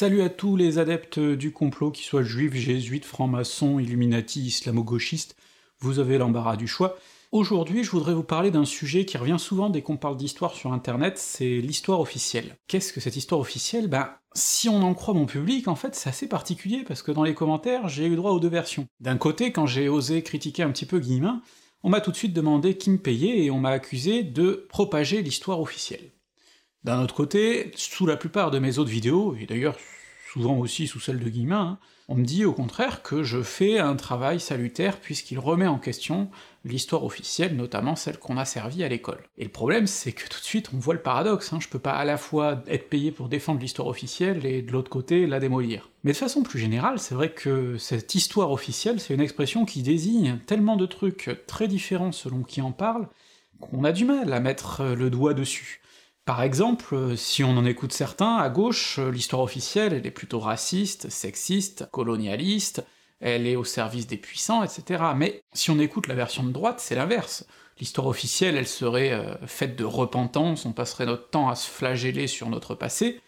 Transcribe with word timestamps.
Salut 0.00 0.22
à 0.22 0.28
tous 0.28 0.54
les 0.54 0.78
adeptes 0.78 1.18
du 1.18 1.50
complot, 1.50 1.90
qu'ils 1.90 2.04
soient 2.04 2.22
juifs, 2.22 2.54
jésuites, 2.54 3.04
francs-maçons, 3.04 3.80
illuminati, 3.80 4.42
islamo-gauchistes, 4.42 5.34
vous 5.80 5.98
avez 5.98 6.18
l'embarras 6.18 6.54
du 6.54 6.68
choix. 6.68 6.96
Aujourd'hui, 7.32 7.82
je 7.82 7.90
voudrais 7.90 8.14
vous 8.14 8.22
parler 8.22 8.52
d'un 8.52 8.64
sujet 8.64 9.04
qui 9.04 9.18
revient 9.18 9.40
souvent 9.40 9.70
dès 9.70 9.82
qu'on 9.82 9.96
parle 9.96 10.16
d'histoire 10.16 10.54
sur 10.54 10.72
internet, 10.72 11.18
c'est 11.18 11.58
l'histoire 11.58 11.98
officielle. 11.98 12.54
Qu'est-ce 12.68 12.92
que 12.92 13.00
cette 13.00 13.16
histoire 13.16 13.40
officielle? 13.40 13.88
Ben, 13.88 14.10
si 14.34 14.68
on 14.68 14.84
en 14.84 14.94
croit 14.94 15.14
mon 15.14 15.26
public, 15.26 15.66
en 15.66 15.74
fait, 15.74 15.96
c'est 15.96 16.10
assez 16.10 16.28
particulier, 16.28 16.84
parce 16.86 17.02
que 17.02 17.10
dans 17.10 17.24
les 17.24 17.34
commentaires, 17.34 17.88
j'ai 17.88 18.06
eu 18.06 18.14
droit 18.14 18.30
aux 18.30 18.38
deux 18.38 18.46
versions. 18.46 18.86
D'un 19.00 19.16
côté, 19.16 19.50
quand 19.50 19.66
j'ai 19.66 19.88
osé 19.88 20.22
critiquer 20.22 20.62
un 20.62 20.70
petit 20.70 20.86
peu 20.86 21.00
Guillemin, 21.00 21.42
on 21.82 21.88
m'a 21.88 22.00
tout 22.00 22.12
de 22.12 22.16
suite 22.16 22.34
demandé 22.34 22.76
qui 22.76 22.90
me 22.90 22.98
payait, 22.98 23.42
et 23.42 23.50
on 23.50 23.58
m'a 23.58 23.70
accusé 23.70 24.22
de 24.22 24.64
propager 24.68 25.22
l'histoire 25.22 25.60
officielle. 25.60 26.12
D'un 26.84 27.02
autre 27.02 27.14
côté, 27.14 27.72
sous 27.74 28.06
la 28.06 28.16
plupart 28.16 28.50
de 28.50 28.58
mes 28.58 28.78
autres 28.78 28.90
vidéos, 28.90 29.36
et 29.38 29.46
d'ailleurs 29.46 29.76
souvent 30.32 30.58
aussi 30.58 30.86
sous 30.86 31.00
celle 31.00 31.18
de 31.18 31.28
Guillemin, 31.28 31.60
hein, 31.60 31.78
on 32.10 32.14
me 32.14 32.24
dit 32.24 32.44
au 32.44 32.52
contraire 32.52 33.02
que 33.02 33.22
je 33.22 33.42
fais 33.42 33.78
un 33.78 33.96
travail 33.96 34.40
salutaire 34.40 34.98
puisqu'il 34.98 35.38
remet 35.38 35.66
en 35.66 35.78
question 35.78 36.30
l'histoire 36.64 37.04
officielle, 37.04 37.56
notamment 37.56 37.96
celle 37.96 38.18
qu'on 38.18 38.36
a 38.36 38.44
servie 38.44 38.84
à 38.84 38.88
l'école. 38.88 39.22
Et 39.36 39.44
le 39.44 39.50
problème, 39.50 39.86
c'est 39.86 40.12
que 40.12 40.28
tout 40.28 40.38
de 40.38 40.44
suite 40.44 40.70
on 40.74 40.78
voit 40.78 40.94
le 40.94 41.02
paradoxe, 41.02 41.52
hein, 41.52 41.58
je 41.60 41.68
peux 41.68 41.78
pas 41.78 41.92
à 41.92 42.04
la 42.04 42.16
fois 42.16 42.62
être 42.66 42.88
payé 42.88 43.10
pour 43.10 43.28
défendre 43.28 43.60
l'histoire 43.60 43.88
officielle 43.88 44.46
et 44.46 44.62
de 44.62 44.72
l'autre 44.72 44.90
côté 44.90 45.26
la 45.26 45.40
démolir. 45.40 45.90
Mais 46.04 46.12
de 46.12 46.16
façon 46.16 46.42
plus 46.42 46.58
générale, 46.58 46.98
c'est 46.98 47.14
vrai 47.14 47.32
que 47.32 47.76
cette 47.76 48.14
histoire 48.14 48.50
officielle, 48.50 49.00
c'est 49.00 49.14
une 49.14 49.20
expression 49.20 49.64
qui 49.64 49.82
désigne 49.82 50.38
tellement 50.46 50.76
de 50.76 50.86
trucs 50.86 51.30
très 51.46 51.68
différents 51.68 52.12
selon 52.12 52.42
qui 52.42 52.60
en 52.62 52.72
parle, 52.72 53.08
qu'on 53.60 53.84
a 53.84 53.92
du 53.92 54.04
mal 54.04 54.32
à 54.32 54.40
mettre 54.40 54.84
le 54.84 55.10
doigt 55.10 55.34
dessus. 55.34 55.80
Par 56.28 56.42
exemple, 56.42 56.94
euh, 56.94 57.16
si 57.16 57.42
on 57.42 57.56
en 57.56 57.64
écoute 57.64 57.94
certains, 57.94 58.36
à 58.36 58.50
gauche, 58.50 58.98
euh, 58.98 59.10
l'histoire 59.10 59.40
officielle, 59.40 59.94
elle 59.94 60.06
est 60.06 60.10
plutôt 60.10 60.40
raciste, 60.40 61.08
sexiste, 61.08 61.88
colonialiste, 61.90 62.84
elle 63.18 63.46
est 63.46 63.56
au 63.56 63.64
service 63.64 64.06
des 64.06 64.18
puissants, 64.18 64.62
etc. 64.62 65.04
Mais 65.16 65.42
si 65.54 65.70
on 65.70 65.78
écoute 65.78 66.06
la 66.06 66.14
version 66.14 66.44
de 66.44 66.52
droite, 66.52 66.80
c'est 66.80 66.94
l'inverse. 66.94 67.46
L'histoire 67.80 68.08
officielle, 68.08 68.58
elle 68.58 68.68
serait 68.68 69.10
euh, 69.10 69.36
faite 69.46 69.74
de 69.74 69.84
repentance, 69.84 70.66
on 70.66 70.72
passerait 70.72 71.06
notre 71.06 71.30
temps 71.30 71.48
à 71.48 71.54
se 71.54 71.66
flageller 71.66 72.26
sur 72.26 72.50
notre 72.50 72.74
passé, 72.74 73.22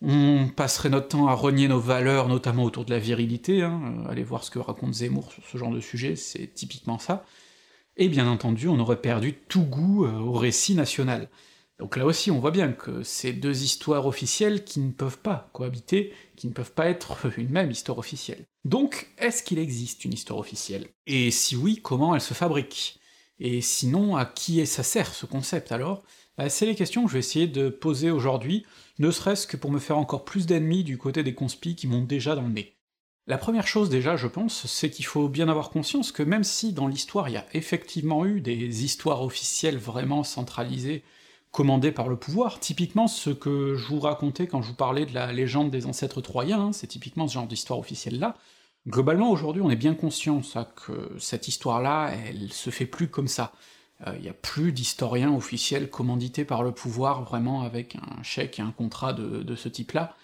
on 0.00 0.48
passerait 0.48 0.88
notre 0.88 1.08
temps 1.08 1.28
à 1.28 1.34
renier 1.34 1.68
nos 1.68 1.78
valeurs, 1.78 2.26
notamment 2.26 2.64
autour 2.64 2.86
de 2.86 2.90
la 2.90 2.98
virilité, 2.98 3.64
hein, 3.64 3.82
allez 4.08 4.24
voir 4.24 4.44
ce 4.44 4.50
que 4.50 4.58
raconte 4.58 4.94
Zemmour 4.94 5.30
sur 5.30 5.44
ce 5.44 5.58
genre 5.58 5.72
de 5.72 5.80
sujet, 5.80 6.16
c'est 6.16 6.54
typiquement 6.54 6.98
ça, 6.98 7.22
et 7.98 8.08
bien 8.08 8.26
entendu, 8.26 8.66
on 8.66 8.78
aurait 8.78 9.02
perdu 9.02 9.34
tout 9.34 9.64
goût 9.64 10.06
au 10.06 10.32
récit 10.32 10.74
national. 10.74 11.28
Donc 11.80 11.96
là 11.96 12.04
aussi, 12.04 12.30
on 12.30 12.38
voit 12.38 12.50
bien 12.50 12.72
que 12.72 13.02
c'est 13.02 13.32
deux 13.32 13.62
histoires 13.62 14.06
officielles 14.06 14.64
qui 14.64 14.80
ne 14.80 14.92
peuvent 14.92 15.18
pas 15.18 15.48
cohabiter, 15.54 16.12
qui 16.36 16.46
ne 16.46 16.52
peuvent 16.52 16.72
pas 16.74 16.90
être 16.90 17.16
une 17.38 17.48
même 17.48 17.70
histoire 17.70 17.96
officielle. 17.96 18.44
Donc, 18.66 19.08
est-ce 19.16 19.42
qu'il 19.42 19.58
existe 19.58 20.04
une 20.04 20.12
histoire 20.12 20.38
officielle? 20.38 20.88
Et 21.06 21.30
si 21.30 21.56
oui, 21.56 21.80
comment 21.82 22.14
elle 22.14 22.20
se 22.20 22.34
fabrique? 22.34 23.00
Et 23.38 23.62
sinon, 23.62 24.16
à 24.16 24.26
qui 24.26 24.64
ça 24.66 24.82
sert 24.82 25.14
ce 25.14 25.24
concept? 25.24 25.72
Alors 25.72 26.02
bah, 26.36 26.50
C'est 26.50 26.66
les 26.66 26.74
questions 26.74 27.04
que 27.04 27.08
je 27.08 27.14
vais 27.14 27.20
essayer 27.20 27.46
de 27.46 27.70
poser 27.70 28.10
aujourd'hui, 28.10 28.66
ne 28.98 29.10
serait-ce 29.10 29.46
que 29.46 29.56
pour 29.56 29.72
me 29.72 29.78
faire 29.78 29.96
encore 29.96 30.26
plus 30.26 30.44
d'ennemis 30.44 30.84
du 30.84 30.98
côté 30.98 31.22
des 31.22 31.34
conspis 31.34 31.76
qui 31.76 31.86
m'ont 31.86 32.04
déjà 32.04 32.34
dans 32.34 32.42
le 32.42 32.52
nez. 32.52 32.76
La 33.26 33.38
première 33.38 33.66
chose 33.66 33.88
déjà, 33.88 34.16
je 34.16 34.26
pense, 34.26 34.66
c'est 34.66 34.90
qu'il 34.90 35.06
faut 35.06 35.30
bien 35.30 35.48
avoir 35.48 35.70
conscience 35.70 36.12
que 36.12 36.22
même 36.22 36.44
si 36.44 36.74
dans 36.74 36.88
l'histoire 36.88 37.30
il 37.30 37.32
y 37.32 37.38
a 37.38 37.46
effectivement 37.54 38.26
eu 38.26 38.42
des 38.42 38.84
histoires 38.84 39.22
officielles 39.22 39.78
vraiment 39.78 40.24
centralisées, 40.24 41.04
commandé 41.50 41.92
par 41.92 42.08
le 42.08 42.16
pouvoir. 42.16 42.60
Typiquement, 42.60 43.08
ce 43.08 43.30
que 43.30 43.74
je 43.76 43.86
vous 43.88 44.00
racontais 44.00 44.46
quand 44.46 44.62
je 44.62 44.68
vous 44.68 44.76
parlais 44.76 45.06
de 45.06 45.14
la 45.14 45.32
légende 45.32 45.70
des 45.70 45.86
ancêtres 45.86 46.20
troyens, 46.20 46.66
hein, 46.66 46.72
c'est 46.72 46.86
typiquement 46.86 47.26
ce 47.26 47.34
genre 47.34 47.46
d'histoire 47.46 47.78
officielle-là. 47.78 48.36
Globalement, 48.86 49.30
aujourd'hui, 49.30 49.62
on 49.62 49.70
est 49.70 49.76
bien 49.76 49.94
conscient, 49.94 50.42
ça, 50.42 50.72
que 50.86 51.16
cette 51.18 51.48
histoire-là, 51.48 52.12
elle 52.26 52.52
se 52.52 52.70
fait 52.70 52.86
plus 52.86 53.08
comme 53.08 53.28
ça. 53.28 53.52
Il 54.06 54.08
euh, 54.08 54.18
n'y 54.18 54.28
a 54.28 54.32
plus 54.32 54.72
d'historiens 54.72 55.34
officiels 55.34 55.90
commandités 55.90 56.46
par 56.46 56.62
le 56.62 56.72
pouvoir, 56.72 57.22
vraiment 57.22 57.62
avec 57.62 57.96
un 57.96 58.22
chèque 58.22 58.58
et 58.58 58.62
un 58.62 58.72
contrat 58.72 59.12
de, 59.12 59.42
de 59.42 59.54
ce 59.54 59.68
type-là. 59.68 60.16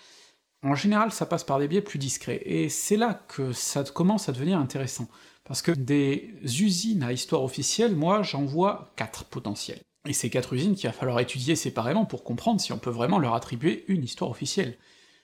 En 0.62 0.74
général, 0.74 1.12
ça 1.12 1.26
passe 1.26 1.44
par 1.44 1.58
des 1.58 1.68
biais 1.68 1.82
plus 1.82 1.98
discrets, 1.98 2.40
et 2.46 2.70
c'est 2.70 2.96
là 2.96 3.14
que 3.28 3.52
ça 3.52 3.84
commence 3.84 4.28
à 4.28 4.32
devenir 4.32 4.58
intéressant, 4.58 5.06
parce 5.44 5.60
que 5.60 5.72
des 5.72 6.34
usines 6.42 7.02
à 7.02 7.12
histoire 7.12 7.42
officielle, 7.42 7.94
moi, 7.94 8.22
j'en 8.22 8.46
vois 8.46 8.92
quatre 8.96 9.24
potentiels. 9.24 9.85
Et 10.06 10.12
ces 10.12 10.30
quatre 10.30 10.52
usines 10.52 10.74
qu'il 10.74 10.88
va 10.88 10.92
falloir 10.92 11.18
étudier 11.20 11.56
séparément 11.56 12.04
pour 12.04 12.22
comprendre 12.22 12.60
si 12.60 12.72
on 12.72 12.78
peut 12.78 12.90
vraiment 12.90 13.18
leur 13.18 13.34
attribuer 13.34 13.84
une 13.88 14.04
histoire 14.04 14.30
officielle. 14.30 14.78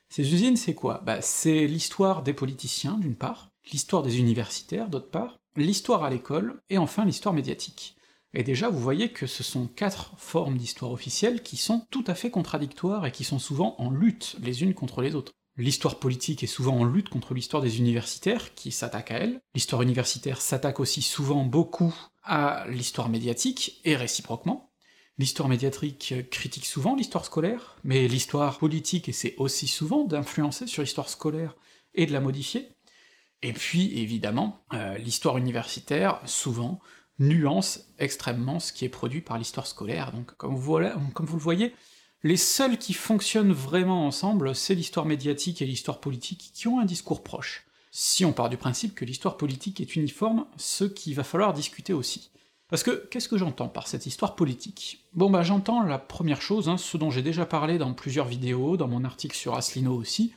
Ces 0.08 0.34
usines, 0.34 0.56
c'est 0.56 0.74
quoi? 0.74 1.02
Bah 1.06 1.22
c'est 1.22 1.66
l'histoire 1.66 2.22
des 2.22 2.34
politiciens, 2.34 2.98
d'une 2.98 3.14
part, 3.14 3.50
l'histoire 3.72 4.02
des 4.02 4.18
universitaires, 4.18 4.88
d'autre 4.88 5.10
part, 5.10 5.38
l'histoire 5.56 6.04
à 6.04 6.10
l'école, 6.10 6.60
et 6.68 6.78
enfin 6.78 7.04
l'histoire 7.04 7.34
médiatique. 7.34 7.96
Et 8.34 8.42
déjà, 8.42 8.70
vous 8.70 8.80
voyez 8.80 9.10
que 9.10 9.26
ce 9.26 9.42
sont 9.42 9.66
quatre 9.66 10.14
formes 10.16 10.56
d'histoire 10.56 10.90
officielle 10.90 11.42
qui 11.42 11.56
sont 11.56 11.86
tout 11.90 12.04
à 12.06 12.14
fait 12.14 12.30
contradictoires 12.30 13.06
et 13.06 13.12
qui 13.12 13.24
sont 13.24 13.38
souvent 13.38 13.74
en 13.78 13.90
lutte 13.90 14.36
les 14.42 14.62
unes 14.62 14.74
contre 14.74 15.02
les 15.02 15.14
autres. 15.14 15.32
L'histoire 15.58 15.98
politique 15.98 16.42
est 16.42 16.46
souvent 16.46 16.78
en 16.78 16.84
lutte 16.84 17.10
contre 17.10 17.34
l'histoire 17.34 17.62
des 17.62 17.78
universitaires, 17.78 18.54
qui 18.54 18.72
s'attaquent 18.72 19.10
à 19.10 19.18
elle. 19.18 19.40
L'histoire 19.54 19.82
universitaire 19.82 20.40
s'attaque 20.40 20.80
aussi 20.80 21.02
souvent 21.02 21.44
beaucoup 21.44 21.94
à 22.22 22.66
l'histoire 22.68 23.10
médiatique, 23.10 23.80
et 23.84 23.96
réciproquement. 23.96 24.71
L'histoire 25.18 25.48
médiatique 25.48 26.14
critique 26.30 26.66
souvent 26.66 26.96
l'histoire 26.96 27.24
scolaire, 27.24 27.76
mais 27.84 28.08
l'histoire 28.08 28.58
politique 28.58 29.08
essaie 29.08 29.34
aussi 29.36 29.68
souvent 29.68 30.04
d'influencer 30.04 30.66
sur 30.66 30.82
l'histoire 30.82 31.08
scolaire 31.08 31.54
et 31.94 32.06
de 32.06 32.12
la 32.12 32.20
modifier. 32.20 32.68
Et 33.42 33.52
puis, 33.52 33.98
évidemment, 33.98 34.64
euh, 34.72 34.96
l'histoire 34.98 35.36
universitaire, 35.36 36.20
souvent, 36.26 36.80
nuance 37.18 37.92
extrêmement 37.98 38.58
ce 38.58 38.72
qui 38.72 38.84
est 38.84 38.88
produit 38.88 39.20
par 39.20 39.36
l'histoire 39.36 39.66
scolaire, 39.66 40.12
donc 40.12 40.34
comme 40.36 40.56
vous, 40.56 40.78
comme 41.14 41.26
vous 41.26 41.36
le 41.36 41.42
voyez, 41.42 41.74
les 42.24 42.36
seuls 42.36 42.78
qui 42.78 42.94
fonctionnent 42.94 43.52
vraiment 43.52 44.06
ensemble, 44.06 44.54
c'est 44.54 44.76
l'histoire 44.76 45.06
médiatique 45.06 45.60
et 45.60 45.66
l'histoire 45.66 46.00
politique, 46.00 46.52
qui 46.54 46.68
ont 46.68 46.78
un 46.78 46.84
discours 46.84 47.22
proche. 47.22 47.66
Si 47.90 48.24
on 48.24 48.32
part 48.32 48.48
du 48.48 48.56
principe 48.56 48.94
que 48.94 49.04
l'histoire 49.04 49.36
politique 49.36 49.80
est 49.80 49.96
uniforme, 49.96 50.46
ce 50.56 50.84
qu'il 50.84 51.14
va 51.14 51.24
falloir 51.24 51.52
discuter 51.52 51.92
aussi. 51.92 52.30
Parce 52.72 52.84
que, 52.84 53.06
qu'est-ce 53.10 53.28
que 53.28 53.36
j'entends 53.36 53.68
par 53.68 53.86
cette 53.86 54.06
histoire 54.06 54.34
politique? 54.34 55.04
Bon 55.12 55.28
bah 55.28 55.42
j'entends 55.42 55.82
la 55.82 55.98
première 55.98 56.40
chose, 56.40 56.70
hein, 56.70 56.78
ce 56.78 56.96
dont 56.96 57.10
j'ai 57.10 57.20
déjà 57.20 57.44
parlé 57.44 57.76
dans 57.76 57.92
plusieurs 57.92 58.24
vidéos, 58.24 58.78
dans 58.78 58.88
mon 58.88 59.04
article 59.04 59.36
sur 59.36 59.54
Asselineau 59.54 59.94
aussi, 59.94 60.32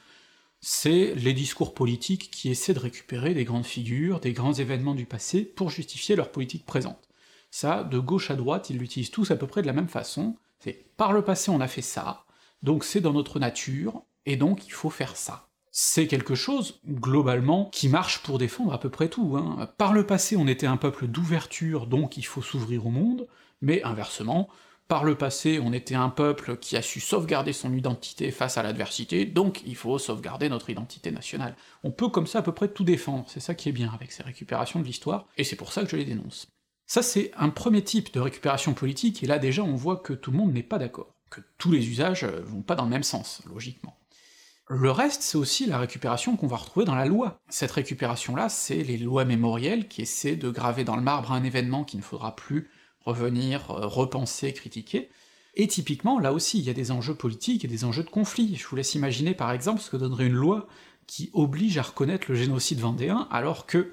c'est 0.59 1.15
les 1.15 1.31
discours 1.31 1.73
politiques 1.73 2.29
qui 2.31 2.49
essaient 2.49 2.73
de 2.73 2.79
récupérer 2.79 3.33
des 3.33 3.45
grandes 3.45 3.65
figures, 3.65 4.19
des 4.19 4.33
grands 4.33 4.51
événements 4.51 4.95
du 4.95 5.05
passé, 5.05 5.45
pour 5.45 5.69
justifier 5.69 6.17
leur 6.17 6.29
politique 6.29 6.65
présente. 6.65 7.07
Ça, 7.51 7.85
de 7.85 7.99
gauche 7.99 8.29
à 8.29 8.35
droite, 8.35 8.69
ils 8.69 8.79
l'utilisent 8.79 9.11
tous 9.11 9.31
à 9.31 9.37
peu 9.37 9.47
près 9.47 9.61
de 9.61 9.67
la 9.67 9.71
même 9.71 9.87
façon, 9.87 10.35
c'est 10.59 10.93
par 10.97 11.13
le 11.13 11.23
passé 11.23 11.51
on 11.51 11.61
a 11.61 11.69
fait 11.69 11.81
ça, 11.81 12.25
donc 12.63 12.83
c'est 12.83 12.99
dans 12.99 13.13
notre 13.13 13.39
nature, 13.39 14.03
et 14.25 14.35
donc 14.35 14.67
il 14.67 14.73
faut 14.73 14.89
faire 14.89 15.15
ça 15.15 15.47
c'est 15.77 16.07
quelque 16.07 16.35
chose, 16.35 16.79
globalement, 16.87 17.65
qui 17.65 17.89
marche 17.89 18.19
pour 18.19 18.37
défendre 18.37 18.71
à 18.71 18.79
peu 18.79 18.89
près 18.89 19.09
tout. 19.09 19.35
Hein. 19.35 19.69
Par 19.77 19.91
le 19.91 20.05
passé, 20.05 20.37
on 20.37 20.47
était 20.47 20.67
un 20.67 20.77
peuple 20.77 21.05
d'ouverture, 21.05 21.85
donc 21.85 22.15
il 22.15 22.25
faut 22.25 22.41
s'ouvrir 22.41 22.87
au 22.87 22.91
monde, 22.91 23.27
mais 23.59 23.83
inversement, 23.83 24.47
par 24.87 25.03
le 25.03 25.15
passé, 25.15 25.59
on 25.61 25.73
était 25.73 25.95
un 25.95 26.07
peuple 26.07 26.55
qui 26.55 26.77
a 26.77 26.81
su 26.81 27.01
sauvegarder 27.01 27.51
son 27.51 27.73
identité 27.73 28.31
face 28.31 28.57
à 28.57 28.63
l'adversité, 28.63 29.25
donc 29.25 29.63
il 29.65 29.75
faut 29.75 29.99
sauvegarder 29.99 30.47
notre 30.47 30.69
identité 30.69 31.11
nationale. 31.11 31.57
On 31.83 31.91
peut 31.91 32.07
comme 32.07 32.25
ça 32.25 32.39
à 32.39 32.41
peu 32.41 32.53
près 32.53 32.69
tout 32.69 32.85
défendre, 32.85 33.25
c'est 33.27 33.41
ça 33.41 33.53
qui 33.53 33.67
est 33.67 33.73
bien 33.73 33.91
avec 33.93 34.13
ces 34.13 34.23
récupérations 34.23 34.79
de 34.79 34.85
l'histoire, 34.85 35.27
et 35.35 35.43
c'est 35.43 35.57
pour 35.57 35.73
ça 35.73 35.83
que 35.83 35.89
je 35.89 35.97
les 35.97 36.05
dénonce. 36.05 36.47
Ça 36.87 37.01
c'est 37.01 37.33
un 37.35 37.49
premier 37.49 37.83
type 37.83 38.13
de 38.13 38.21
récupération 38.21 38.73
politique, 38.73 39.23
et 39.23 39.27
là 39.27 39.39
déjà 39.39 39.63
on 39.63 39.75
voit 39.75 39.97
que 39.97 40.13
tout 40.13 40.31
le 40.31 40.37
monde 40.37 40.53
n'est 40.53 40.63
pas 40.63 40.79
d'accord, 40.79 41.17
que 41.29 41.41
tous 41.57 41.73
les 41.73 41.89
usages 41.89 42.23
vont 42.23 42.61
pas 42.61 42.75
dans 42.75 42.85
le 42.85 42.91
même 42.91 43.03
sens, 43.03 43.41
logiquement. 43.53 43.97
Le 44.67 44.89
reste, 44.89 45.21
c'est 45.21 45.37
aussi 45.37 45.67
la 45.67 45.77
récupération 45.77 46.35
qu'on 46.35 46.47
va 46.47 46.57
retrouver 46.57 46.85
dans 46.85 46.95
la 46.95 47.05
loi. 47.05 47.39
Cette 47.49 47.71
récupération-là, 47.71 48.49
c'est 48.49 48.83
les 48.83 48.97
lois 48.97 49.23
mémorielles 49.23 49.87
qui 49.87 50.01
essaient 50.01 50.35
de 50.35 50.49
graver 50.49 50.83
dans 50.83 50.95
le 50.95 51.03
marbre 51.03 51.31
un 51.31 51.43
événement 51.43 51.83
qu'il 51.83 51.99
ne 51.99 52.03
faudra 52.03 52.35
plus 52.35 52.69
revenir, 53.01 53.69
euh, 53.69 53.85
repenser, 53.85 54.53
critiquer, 54.53 55.11
et 55.55 55.67
typiquement, 55.67 56.19
là 56.19 56.33
aussi, 56.33 56.59
il 56.59 56.65
y 56.65 56.69
a 56.69 56.73
des 56.73 56.91
enjeux 56.91 57.15
politiques 57.15 57.63
et 57.63 57.69
des 57.69 57.85
enjeux 57.85 58.03
de 58.03 58.09
conflit. 58.09 58.55
Je 58.55 58.67
vous 58.67 58.75
laisse 58.75 58.95
imaginer 58.95 59.33
par 59.33 59.51
exemple 59.51 59.81
ce 59.81 59.89
que 59.89 59.97
donnerait 59.97 60.27
une 60.27 60.33
loi 60.33 60.67
qui 61.07 61.29
oblige 61.33 61.77
à 61.77 61.83
reconnaître 61.83 62.25
le 62.29 62.35
génocide 62.35 62.79
vendéen, 62.79 63.27
alors 63.31 63.65
que 63.65 63.91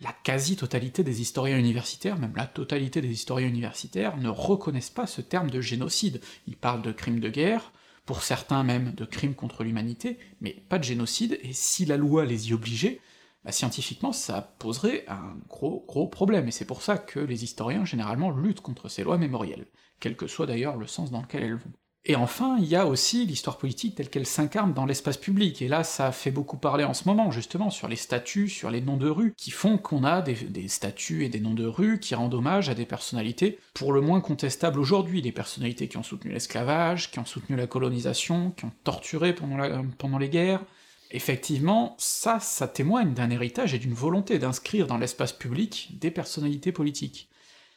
la 0.00 0.12
quasi-totalité 0.22 1.02
des 1.02 1.20
historiens 1.20 1.58
universitaires, 1.58 2.18
même 2.18 2.36
la 2.36 2.46
totalité 2.46 3.00
des 3.00 3.10
historiens 3.10 3.48
universitaires, 3.48 4.16
ne 4.16 4.28
reconnaissent 4.28 4.90
pas 4.90 5.06
ce 5.06 5.20
terme 5.20 5.50
de 5.50 5.60
génocide. 5.60 6.20
Ils 6.46 6.56
parlent 6.56 6.82
de 6.82 6.92
crimes 6.92 7.20
de 7.20 7.28
guerre, 7.28 7.72
pour 8.08 8.22
certains 8.22 8.64
même 8.64 8.94
de 8.94 9.04
crimes 9.04 9.34
contre 9.34 9.64
l'humanité, 9.64 10.18
mais 10.40 10.52
pas 10.70 10.78
de 10.78 10.84
génocide, 10.84 11.38
et 11.42 11.52
si 11.52 11.84
la 11.84 11.98
loi 11.98 12.24
les 12.24 12.48
y 12.48 12.54
obligeait, 12.54 13.02
bah, 13.44 13.52
scientifiquement 13.52 14.12
ça 14.14 14.40
poserait 14.58 15.04
un 15.08 15.36
gros 15.46 15.84
gros 15.86 16.08
problème, 16.08 16.48
et 16.48 16.50
c'est 16.50 16.64
pour 16.64 16.80
ça 16.80 16.96
que 16.96 17.20
les 17.20 17.44
historiens 17.44 17.84
généralement 17.84 18.30
luttent 18.30 18.62
contre 18.62 18.88
ces 18.88 19.04
lois 19.04 19.18
mémorielles, 19.18 19.66
quel 20.00 20.16
que 20.16 20.26
soit 20.26 20.46
d'ailleurs 20.46 20.78
le 20.78 20.86
sens 20.86 21.10
dans 21.10 21.20
lequel 21.20 21.42
elles 21.42 21.56
vont. 21.56 21.72
Et 22.04 22.16
enfin, 22.16 22.56
il 22.58 22.66
y 22.66 22.76
a 22.76 22.86
aussi 22.86 23.26
l'histoire 23.26 23.58
politique 23.58 23.96
telle 23.96 24.08
qu'elle 24.08 24.24
s'incarne 24.24 24.72
dans 24.72 24.86
l'espace 24.86 25.18
public, 25.18 25.60
et 25.60 25.68
là 25.68 25.84
ça 25.84 26.10
fait 26.10 26.30
beaucoup 26.30 26.56
parler 26.56 26.84
en 26.84 26.94
ce 26.94 27.06
moment, 27.06 27.30
justement, 27.30 27.70
sur 27.70 27.86
les 27.86 27.96
statuts, 27.96 28.48
sur 28.48 28.70
les 28.70 28.80
noms 28.80 28.96
de 28.96 29.08
rues, 29.08 29.34
qui 29.36 29.50
font 29.50 29.76
qu'on 29.76 30.04
a 30.04 30.22
des, 30.22 30.34
des 30.34 30.68
statuts 30.68 31.24
et 31.24 31.28
des 31.28 31.40
noms 31.40 31.54
de 31.54 31.66
rues 31.66 31.98
qui 31.98 32.14
rendent 32.14 32.34
hommage 32.34 32.70
à 32.70 32.74
des 32.74 32.86
personnalités 32.86 33.58
pour 33.74 33.92
le 33.92 34.00
moins 34.00 34.20
contestables 34.20 34.80
aujourd'hui, 34.80 35.20
des 35.20 35.32
personnalités 35.32 35.88
qui 35.88 35.98
ont 35.98 36.02
soutenu 36.02 36.32
l'esclavage, 36.32 37.10
qui 37.10 37.18
ont 37.18 37.26
soutenu 37.26 37.56
la 37.56 37.66
colonisation, 37.66 38.52
qui 38.52 38.64
ont 38.64 38.72
torturé 38.84 39.34
pendant, 39.34 40.18
les 40.18 40.28
guerres, 40.28 40.64
Effectivement, 41.10 41.94
ça, 41.98 42.38
ça 42.38 42.68
témoigne 42.68 43.14
d'un 43.14 43.30
héritage 43.30 43.72
et 43.72 43.78
d'une 43.78 43.94
volonté 43.94 44.38
d'inscrire 44.38 44.86
dans 44.86 44.98
l'espace 44.98 45.32
public 45.32 45.98
des 45.98 46.10
personnalités 46.10 46.70
politiques. 46.70 47.27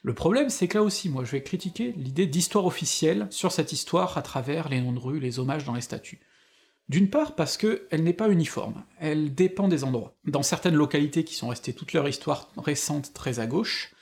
Le 0.03 0.13
problème, 0.13 0.49
c'est 0.49 0.67
que 0.67 0.79
là 0.79 0.83
aussi, 0.83 1.09
moi, 1.09 1.23
je 1.23 1.31
vais 1.31 1.43
critiquer 1.43 1.93
l'idée 1.95 2.25
d'histoire 2.25 2.65
officielle 2.65 3.27
sur 3.29 3.51
cette 3.51 3.71
histoire 3.71 4.17
à 4.17 4.23
travers 4.23 4.67
les 4.67 4.81
noms 4.81 4.93
de 4.93 4.99
rue, 4.99 5.19
les 5.19 5.37
hommages 5.37 5.63
dans 5.63 5.75
les 5.75 5.81
statuts. 5.81 6.21
D'une 6.89 7.09
part 7.09 7.35
parce 7.35 7.55
qu'elle 7.55 8.03
n'est 8.03 8.11
pas 8.11 8.29
uniforme, 8.29 8.83
elle 8.99 9.33
dépend 9.33 9.67
des 9.67 9.83
endroits. 9.83 10.17
Dans 10.25 10.43
certaines 10.43 10.75
localités 10.75 11.23
qui 11.23 11.35
sont 11.35 11.47
restées 11.49 11.73
toute 11.73 11.93
leur 11.93 12.09
histoire 12.09 12.51
récente 12.57 13.13
très 13.13 13.39
à 13.39 13.47
gauche, 13.47 13.93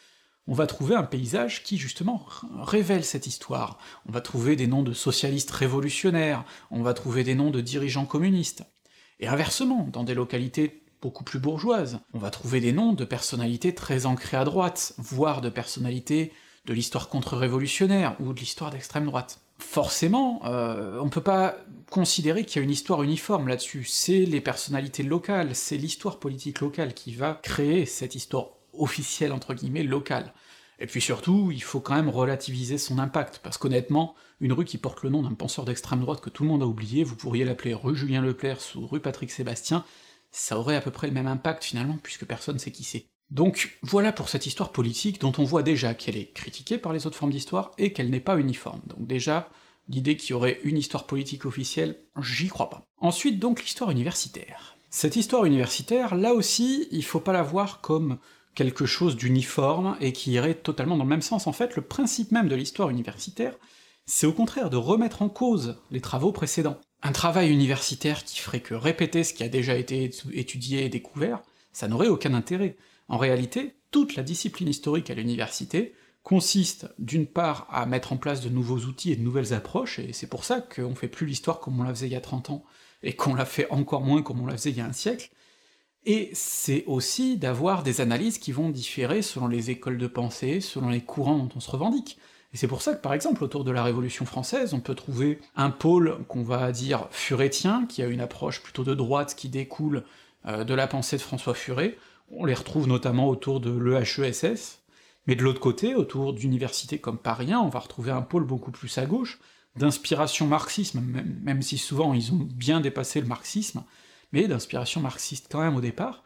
on 0.47 0.53
va 0.53 0.65
trouver 0.65 0.95
un 0.95 1.03
paysage 1.03 1.63
qui 1.63 1.77
justement 1.77 2.25
révèle 2.61 3.03
cette 3.03 3.27
histoire. 3.27 3.77
On 4.07 4.11
va 4.11 4.21
trouver 4.21 4.55
des 4.55 4.65
noms 4.65 4.81
de 4.81 4.93
socialistes 4.93 5.51
révolutionnaires, 5.51 6.45
on 6.71 6.81
va 6.81 6.95
trouver 6.95 7.23
des 7.23 7.35
noms 7.35 7.51
de 7.51 7.61
dirigeants 7.61 8.07
communistes. 8.07 8.63
Et 9.19 9.27
inversement, 9.27 9.87
dans 9.91 10.03
des 10.03 10.15
localités 10.15 10.81
beaucoup 11.01 11.23
plus 11.23 11.39
bourgeoises, 11.39 11.99
on 12.13 12.19
va 12.19 12.29
trouver 12.29 12.59
des 12.59 12.73
noms 12.73 12.93
de 12.93 13.05
personnalités 13.05 13.73
très 13.73 14.05
ancrées 14.05 14.37
à 14.37 14.43
droite, 14.43 14.93
voire 14.97 15.41
de 15.41 15.49
personnalités 15.49 16.33
de 16.65 16.73
l'histoire 16.73 17.09
contre-révolutionnaire 17.09 18.15
ou 18.19 18.33
de 18.33 18.39
l'histoire 18.39 18.71
d'extrême 18.71 19.05
droite. 19.05 19.39
Forcément, 19.59 20.41
euh, 20.45 20.99
on 21.01 21.09
peut 21.09 21.21
pas 21.21 21.55
considérer 21.89 22.45
qu'il 22.45 22.57
y 22.57 22.59
a 22.61 22.63
une 22.63 22.71
histoire 22.71 23.03
uniforme 23.03 23.47
là-dessus, 23.47 23.83
c'est 23.83 24.25
les 24.25 24.41
personnalités 24.41 25.03
locales, 25.03 25.55
c'est 25.55 25.77
l'histoire 25.77 26.19
politique 26.19 26.61
locale 26.61 26.93
qui 26.93 27.13
va 27.13 27.33
créer 27.33 27.85
cette 27.85 28.15
histoire 28.15 28.47
officielle 28.73 29.33
entre 29.33 29.53
guillemets 29.53 29.83
locale. 29.83 30.33
Et 30.79 30.85
puis 30.85 31.01
surtout, 31.01 31.51
il 31.51 31.61
faut 31.61 31.81
quand 31.81 31.95
même 31.95 32.09
relativiser 32.09 32.77
son 32.77 32.99
impact, 32.99 33.41
parce 33.43 33.57
qu'honnêtement, 33.57 34.15
une 34.39 34.53
rue 34.53 34.63
qui 34.63 34.77
porte 34.77 35.03
le 35.03 35.09
nom 35.09 35.23
d'un 35.23 35.33
penseur 35.33 35.65
d'extrême 35.65 35.99
droite 35.99 36.21
que 36.21 36.29
tout 36.29 36.43
le 36.43 36.49
monde 36.49 36.63
a 36.63 36.65
oublié, 36.65 37.03
vous 37.03 37.17
pourriez 37.17 37.43
l'appeler 37.43 37.73
rue 37.73 37.95
Julien 37.95 38.21
Lepers 38.21 38.61
ou 38.75 38.87
rue 38.87 39.01
Patrick 39.01 39.29
Sébastien, 39.29 39.83
ça 40.31 40.57
aurait 40.57 40.75
à 40.75 40.81
peu 40.81 40.91
près 40.91 41.07
le 41.07 41.13
même 41.13 41.27
impact 41.27 41.63
finalement, 41.63 41.97
puisque 42.01 42.25
personne 42.25 42.59
sait 42.59 42.71
qui 42.71 42.83
c'est. 42.83 43.07
Donc 43.31 43.77
voilà 43.83 44.11
pour 44.11 44.29
cette 44.29 44.47
histoire 44.47 44.71
politique 44.71 45.21
dont 45.21 45.33
on 45.37 45.43
voit 45.43 45.63
déjà 45.63 45.93
qu'elle 45.93 46.17
est 46.17 46.33
critiquée 46.33 46.77
par 46.77 46.93
les 46.93 47.05
autres 47.05 47.17
formes 47.17 47.31
d'histoire 47.31 47.71
et 47.77 47.93
qu'elle 47.93 48.09
n'est 48.09 48.19
pas 48.19 48.39
uniforme. 48.39 48.81
Donc 48.87 49.05
déjà, 49.05 49.49
l'idée 49.87 50.17
qu'il 50.17 50.31
y 50.31 50.33
aurait 50.33 50.59
une 50.63 50.77
histoire 50.77 51.05
politique 51.05 51.45
officielle, 51.45 51.99
j'y 52.21 52.47
crois 52.47 52.69
pas. 52.69 52.83
Ensuite 52.97 53.39
donc 53.39 53.61
l'histoire 53.61 53.91
universitaire. 53.91 54.75
Cette 54.89 55.15
histoire 55.15 55.45
universitaire, 55.45 56.15
là 56.15 56.33
aussi, 56.33 56.87
il 56.91 57.05
faut 57.05 57.19
pas 57.19 57.33
la 57.33 57.43
voir 57.43 57.81
comme 57.81 58.17
quelque 58.55 58.87
chose 58.87 59.15
d'uniforme 59.15 59.95
et 60.01 60.11
qui 60.11 60.31
irait 60.31 60.55
totalement 60.55 60.97
dans 60.97 61.03
le 61.03 61.09
même 61.09 61.21
sens. 61.21 61.45
En 61.45 61.53
fait, 61.53 61.75
le 61.75 61.83
principe 61.83 62.31
même 62.31 62.47
de 62.47 62.55
l'histoire 62.55 62.89
universitaire, 62.89 63.53
c'est 64.07 64.25
au 64.25 64.33
contraire 64.33 64.71
de 64.71 64.77
remettre 64.77 65.21
en 65.21 65.29
cause 65.29 65.77
les 65.91 66.01
travaux 66.01 66.31
précédents. 66.31 66.79
Un 67.01 67.11
travail 67.11 67.51
universitaire 67.51 68.23
qui 68.23 68.39
ferait 68.39 68.59
que 68.59 68.73
répéter 68.73 69.23
ce 69.23 69.33
qui 69.33 69.43
a 69.43 69.49
déjà 69.49 69.75
été 69.75 70.11
étudié 70.33 70.85
et 70.85 70.89
découvert, 70.89 71.41
ça 71.71 71.87
n'aurait 71.87 72.07
aucun 72.07 72.33
intérêt. 72.33 72.75
En 73.07 73.17
réalité, 73.17 73.75
toute 73.91 74.15
la 74.15 74.23
discipline 74.23 74.67
historique 74.67 75.09
à 75.09 75.13
l'université 75.13 75.93
consiste 76.23 76.87
d'une 76.99 77.25
part 77.25 77.67
à 77.71 77.85
mettre 77.85 78.11
en 78.11 78.17
place 78.17 78.41
de 78.41 78.49
nouveaux 78.49 78.79
outils 78.79 79.11
et 79.11 79.15
de 79.15 79.23
nouvelles 79.23 79.53
approches, 79.53 79.99
et 79.99 80.13
c'est 80.13 80.27
pour 80.27 80.43
ça 80.43 80.61
qu'on 80.61 80.93
fait 80.93 81.07
plus 81.07 81.25
l'histoire 81.25 81.59
comme 81.59 81.79
on 81.79 81.83
la 81.83 81.93
faisait 81.93 82.07
il 82.07 82.13
y 82.13 82.17
a 82.17 82.21
30 82.21 82.49
ans, 82.49 82.65
et 83.01 83.13
qu'on 83.13 83.33
la 83.33 83.45
fait 83.45 83.69
encore 83.71 84.01
moins 84.01 84.21
comme 84.21 84.41
on 84.41 84.45
la 84.45 84.57
faisait 84.57 84.71
il 84.71 84.77
y 84.77 84.81
a 84.81 84.85
un 84.85 84.93
siècle, 84.93 85.31
et 86.05 86.29
c'est 86.33 86.85
aussi 86.85 87.37
d'avoir 87.37 87.83
des 87.83 88.01
analyses 88.01 88.37
qui 88.37 88.51
vont 88.51 88.69
différer 88.69 89.21
selon 89.21 89.47
les 89.47 89.69
écoles 89.69 89.97
de 89.97 90.07
pensée, 90.07 90.61
selon 90.61 90.89
les 90.89 91.01
courants 91.01 91.37
dont 91.37 91.49
on 91.55 91.59
se 91.59 91.69
revendique. 91.69 92.17
Et 92.53 92.57
c'est 92.57 92.67
pour 92.67 92.81
ça 92.81 92.95
que, 92.95 93.01
par 93.01 93.13
exemple, 93.13 93.43
autour 93.43 93.63
de 93.63 93.71
la 93.71 93.83
Révolution 93.83 94.25
française, 94.25 94.73
on 94.73 94.79
peut 94.79 94.95
trouver 94.95 95.39
un 95.55 95.69
pôle 95.69 96.17
qu'on 96.27 96.43
va 96.43 96.71
dire 96.71 97.07
furétien, 97.11 97.85
qui 97.87 98.01
a 98.01 98.07
une 98.07 98.21
approche 98.21 98.63
plutôt 98.63 98.83
de 98.83 98.95
droite 98.95 99.35
qui 99.35 99.49
découle 99.49 100.03
euh, 100.45 100.63
de 100.63 100.73
la 100.73 100.87
pensée 100.87 101.17
de 101.17 101.21
François 101.21 101.53
Furet, 101.53 101.97
on 102.31 102.45
les 102.45 102.53
retrouve 102.53 102.87
notamment 102.87 103.27
autour 103.27 103.59
de 103.59 103.71
l'EHESS, 103.71 104.79
mais 105.27 105.35
de 105.35 105.43
l'autre 105.43 105.59
côté, 105.59 105.95
autour 105.95 106.33
d'universités 106.33 106.99
comme 106.99 107.17
Paris 107.17 107.53
on 107.53 107.69
va 107.69 107.79
retrouver 107.79 108.11
un 108.11 108.21
pôle 108.21 108.45
beaucoup 108.45 108.71
plus 108.71 108.97
à 108.97 109.05
gauche, 109.05 109.39
d'inspiration 109.75 110.47
marxisme, 110.47 111.01
même, 111.01 111.39
même 111.43 111.61
si 111.61 111.77
souvent 111.77 112.13
ils 112.13 112.31
ont 112.31 112.47
bien 112.55 112.81
dépassé 112.81 113.21
le 113.21 113.27
marxisme, 113.27 113.83
mais 114.31 114.47
d'inspiration 114.47 115.01
marxiste 115.01 115.47
quand 115.51 115.61
même 115.61 115.75
au 115.75 115.81
départ, 115.81 116.23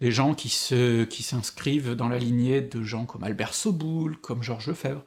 des 0.00 0.10
gens 0.10 0.34
qui 0.34 0.48
se, 0.48 1.04
qui 1.04 1.22
s'inscrivent 1.22 1.94
dans 1.94 2.08
la 2.08 2.18
lignée 2.18 2.60
de 2.60 2.82
gens 2.82 3.06
comme 3.06 3.24
Albert 3.24 3.54
Soboul, 3.54 4.16
comme 4.18 4.42
Georges 4.42 4.68
Lefebvre, 4.68 5.04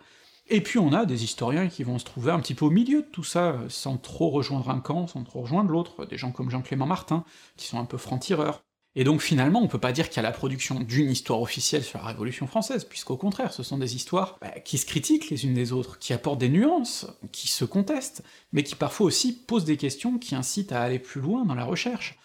et 0.49 0.61
puis 0.61 0.79
on 0.79 0.93
a 0.93 1.05
des 1.05 1.23
historiens 1.23 1.67
qui 1.67 1.83
vont 1.83 1.99
se 1.99 2.05
trouver 2.05 2.31
un 2.31 2.39
petit 2.39 2.53
peu 2.53 2.65
au 2.65 2.69
milieu 2.69 3.01
de 3.01 3.07
tout 3.07 3.23
ça, 3.23 3.57
sans 3.69 3.97
trop 3.97 4.29
rejoindre 4.29 4.69
un 4.69 4.79
camp, 4.79 5.07
sans 5.07 5.23
trop 5.23 5.41
rejoindre 5.41 5.71
l'autre, 5.71 6.05
des 6.05 6.17
gens 6.17 6.31
comme 6.31 6.49
Jean-Clément 6.49 6.85
Martin, 6.85 7.23
qui 7.57 7.67
sont 7.67 7.79
un 7.79 7.85
peu 7.85 7.97
francs-tireurs. 7.97 8.63
Et 8.95 9.03
donc 9.03 9.21
finalement, 9.21 9.61
on 9.61 9.67
peut 9.67 9.77
pas 9.77 9.91
dire 9.91 10.09
qu'il 10.09 10.17
y 10.17 10.19
a 10.25 10.29
la 10.29 10.31
production 10.31 10.79
d'une 10.79 11.11
histoire 11.11 11.39
officielle 11.39 11.83
sur 11.83 11.99
la 11.99 12.05
Révolution 12.05 12.47
française, 12.47 12.83
puisqu'au 12.83 13.15
contraire, 13.15 13.53
ce 13.53 13.61
sont 13.61 13.77
des 13.77 13.95
histoires 13.95 14.39
bah, 14.41 14.49
qui 14.65 14.79
se 14.79 14.87
critiquent 14.87 15.29
les 15.29 15.45
unes 15.45 15.53
des 15.53 15.71
autres, 15.71 15.99
qui 15.99 16.13
apportent 16.13 16.39
des 16.39 16.49
nuances, 16.49 17.05
qui 17.31 17.47
se 17.47 17.63
contestent, 17.63 18.23
mais 18.53 18.63
qui 18.63 18.73
parfois 18.73 19.05
aussi 19.05 19.33
posent 19.33 19.65
des 19.65 19.77
questions 19.77 20.17
qui 20.17 20.33
incitent 20.33 20.71
à 20.71 20.81
aller 20.81 20.97
plus 20.97 21.21
loin 21.21 21.45
dans 21.45 21.53
la 21.53 21.65
recherche. 21.65 22.17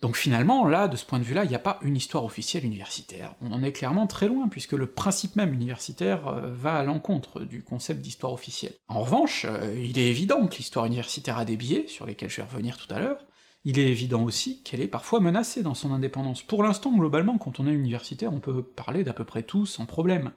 Donc 0.00 0.16
finalement, 0.16 0.66
là, 0.66 0.88
de 0.88 0.96
ce 0.96 1.04
point 1.04 1.18
de 1.18 1.24
vue-là, 1.24 1.44
il 1.44 1.50
n'y 1.50 1.54
a 1.54 1.60
pas 1.60 1.78
une 1.82 1.96
histoire 1.96 2.24
officielle 2.24 2.64
universitaire. 2.64 3.34
On 3.42 3.52
en 3.52 3.62
est 3.62 3.72
clairement 3.72 4.06
très 4.06 4.28
loin, 4.28 4.48
puisque 4.48 4.72
le 4.72 4.86
principe 4.86 5.36
même 5.36 5.52
universitaire 5.52 6.26
euh, 6.28 6.52
va 6.54 6.76
à 6.76 6.82
l'encontre 6.84 7.40
du 7.40 7.62
concept 7.62 8.00
d'histoire 8.00 8.32
officielle. 8.32 8.72
En 8.88 9.02
revanche, 9.02 9.44
euh, 9.46 9.74
il 9.78 9.98
est 9.98 10.08
évident 10.08 10.46
que 10.46 10.56
l'histoire 10.56 10.86
universitaire 10.86 11.36
a 11.36 11.44
des 11.44 11.56
biais, 11.56 11.84
sur 11.86 12.06
lesquels 12.06 12.30
je 12.30 12.36
vais 12.36 12.48
revenir 12.48 12.78
tout 12.78 12.92
à 12.94 12.98
l'heure, 12.98 13.26
il 13.64 13.78
est 13.78 13.88
évident 13.88 14.22
aussi 14.22 14.62
qu'elle 14.62 14.80
est 14.80 14.88
parfois 14.88 15.20
menacée 15.20 15.62
dans 15.62 15.74
son 15.74 15.92
indépendance. 15.92 16.42
Pour 16.42 16.62
l'instant, 16.62 16.96
globalement, 16.96 17.36
quand 17.36 17.60
on 17.60 17.66
est 17.66 17.72
universitaire, 17.72 18.32
on 18.32 18.40
peut 18.40 18.62
parler 18.62 19.04
d'à 19.04 19.12
peu 19.12 19.24
près 19.24 19.42
tout 19.42 19.66
sans 19.66 19.84
problème. 19.84 20.32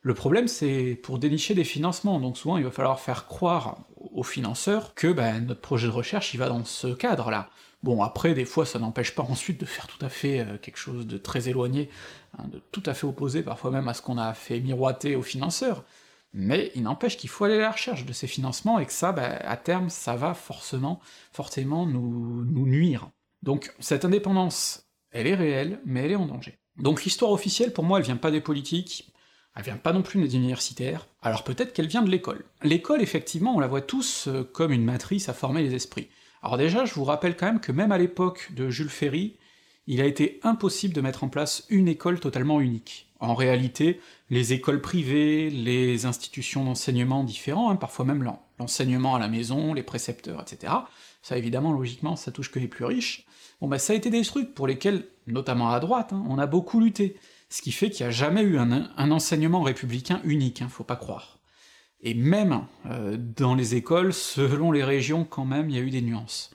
Le 0.00 0.14
problème, 0.14 0.46
c'est 0.46 0.94
pour 1.02 1.18
dénicher 1.18 1.54
des 1.54 1.64
financements, 1.64 2.20
donc 2.20 2.36
souvent 2.36 2.56
il 2.56 2.64
va 2.64 2.70
falloir 2.70 3.00
faire 3.00 3.26
croire 3.26 3.84
aux 3.96 4.24
financeurs 4.24 4.94
que 4.94 5.12
ben, 5.12 5.46
notre 5.46 5.60
projet 5.60 5.86
de 5.86 5.92
recherche 5.92 6.34
il 6.34 6.38
va 6.38 6.48
dans 6.48 6.64
ce 6.64 6.88
cadre-là. 6.88 7.50
Bon, 7.82 8.02
après, 8.02 8.34
des 8.34 8.44
fois, 8.44 8.64
ça 8.64 8.78
n'empêche 8.78 9.14
pas 9.14 9.24
ensuite 9.24 9.60
de 9.60 9.66
faire 9.66 9.88
tout 9.88 10.04
à 10.04 10.08
fait 10.08 10.40
euh, 10.40 10.56
quelque 10.58 10.76
chose 10.76 11.06
de 11.06 11.18
très 11.18 11.48
éloigné, 11.48 11.90
hein, 12.38 12.44
de 12.48 12.62
tout 12.70 12.82
à 12.86 12.94
fait 12.94 13.06
opposé 13.06 13.42
parfois 13.42 13.72
même 13.72 13.88
à 13.88 13.94
ce 13.94 14.02
qu'on 14.02 14.18
a 14.18 14.34
fait 14.34 14.60
miroiter 14.60 15.16
aux 15.16 15.22
financeurs, 15.22 15.84
mais 16.32 16.70
il 16.74 16.82
n'empêche 16.84 17.16
qu'il 17.16 17.28
faut 17.28 17.44
aller 17.44 17.56
à 17.56 17.60
la 17.60 17.72
recherche 17.72 18.06
de 18.06 18.12
ces 18.12 18.28
financements, 18.28 18.78
et 18.78 18.86
que 18.86 18.92
ça, 18.92 19.12
bah, 19.12 19.36
à 19.44 19.56
terme, 19.56 19.90
ça 19.90 20.14
va 20.14 20.34
forcément, 20.34 21.00
forcément 21.32 21.86
nous, 21.86 22.44
nous 22.44 22.66
nuire. 22.66 23.10
Donc 23.42 23.74
cette 23.80 24.04
indépendance, 24.04 24.86
elle 25.10 25.26
est 25.26 25.34
réelle, 25.34 25.80
mais 25.84 26.04
elle 26.04 26.12
est 26.12 26.16
en 26.16 26.26
danger. 26.26 26.58
Donc 26.76 27.04
l'histoire 27.04 27.32
officielle, 27.32 27.72
pour 27.72 27.84
moi, 27.84 27.98
elle 27.98 28.04
vient 28.04 28.16
pas 28.16 28.30
des 28.30 28.40
politiques, 28.40 29.12
elle 29.56 29.64
vient 29.64 29.76
pas 29.76 29.92
non 29.92 30.02
plus 30.02 30.22
des 30.22 30.36
universitaires, 30.36 31.06
alors 31.20 31.44
peut-être 31.44 31.72
qu'elle 31.72 31.88
vient 31.88 32.02
de 32.02 32.10
l'école. 32.10 32.44
L'école, 32.62 33.02
effectivement, 33.02 33.56
on 33.56 33.60
la 33.60 33.66
voit 33.66 33.82
tous 33.82 34.28
euh, 34.28 34.44
comme 34.44 34.72
une 34.72 34.84
matrice 34.84 35.28
à 35.28 35.34
former 35.34 35.62
les 35.62 35.74
esprits. 35.74 36.08
Alors 36.42 36.56
déjà, 36.56 36.84
je 36.84 36.94
vous 36.94 37.04
rappelle 37.04 37.36
quand 37.36 37.46
même 37.46 37.60
que 37.60 37.72
même 37.72 37.92
à 37.92 37.98
l'époque 37.98 38.50
de 38.54 38.68
Jules 38.68 38.88
Ferry, 38.88 39.36
il 39.86 40.00
a 40.00 40.06
été 40.06 40.40
impossible 40.42 40.94
de 40.94 41.00
mettre 41.00 41.24
en 41.24 41.28
place 41.28 41.64
une 41.70 41.88
école 41.88 42.20
totalement 42.20 42.60
unique. 42.60 43.08
En 43.20 43.34
réalité, 43.34 44.00
les 44.30 44.52
écoles 44.52 44.80
privées, 44.80 45.50
les 45.50 46.06
institutions 46.06 46.64
d'enseignement 46.64 47.22
différents, 47.22 47.70
hein, 47.70 47.76
parfois 47.76 48.04
même 48.04 48.36
l'enseignement 48.58 49.14
à 49.14 49.20
la 49.20 49.28
maison, 49.28 49.74
les 49.74 49.84
précepteurs, 49.84 50.42
etc., 50.42 50.72
ça 51.22 51.38
évidemment, 51.38 51.72
logiquement, 51.72 52.16
ça 52.16 52.32
touche 52.32 52.50
que 52.50 52.58
les 52.58 52.66
plus 52.66 52.84
riches, 52.84 53.26
bon 53.60 53.68
bah 53.68 53.78
ça 53.78 53.92
a 53.92 53.96
été 53.96 54.10
des 54.10 54.22
trucs 54.22 54.54
pour 54.54 54.66
lesquels, 54.66 55.06
notamment 55.28 55.70
à 55.70 55.78
droite, 55.78 56.12
hein, 56.12 56.24
on 56.28 56.38
a 56.38 56.46
beaucoup 56.46 56.80
lutté, 56.80 57.16
ce 57.48 57.62
qui 57.62 57.70
fait 57.70 57.90
qu'il 57.90 58.04
n'y 58.04 58.08
a 58.08 58.12
jamais 58.12 58.42
eu 58.42 58.58
un, 58.58 59.10
enseignement 59.12 59.62
républicain 59.62 60.20
unique, 60.24 60.62
hein, 60.62 60.68
faut 60.68 60.82
pas 60.82 60.96
croire. 60.96 61.38
Et 62.02 62.14
même 62.14 62.66
euh, 62.86 63.16
dans 63.16 63.54
les 63.54 63.74
écoles, 63.74 64.12
selon 64.12 64.72
les 64.72 64.84
régions, 64.84 65.24
quand 65.24 65.44
même, 65.44 65.70
il 65.70 65.76
y 65.76 65.78
a 65.78 65.82
eu 65.82 65.90
des 65.90 66.02
nuances. 66.02 66.50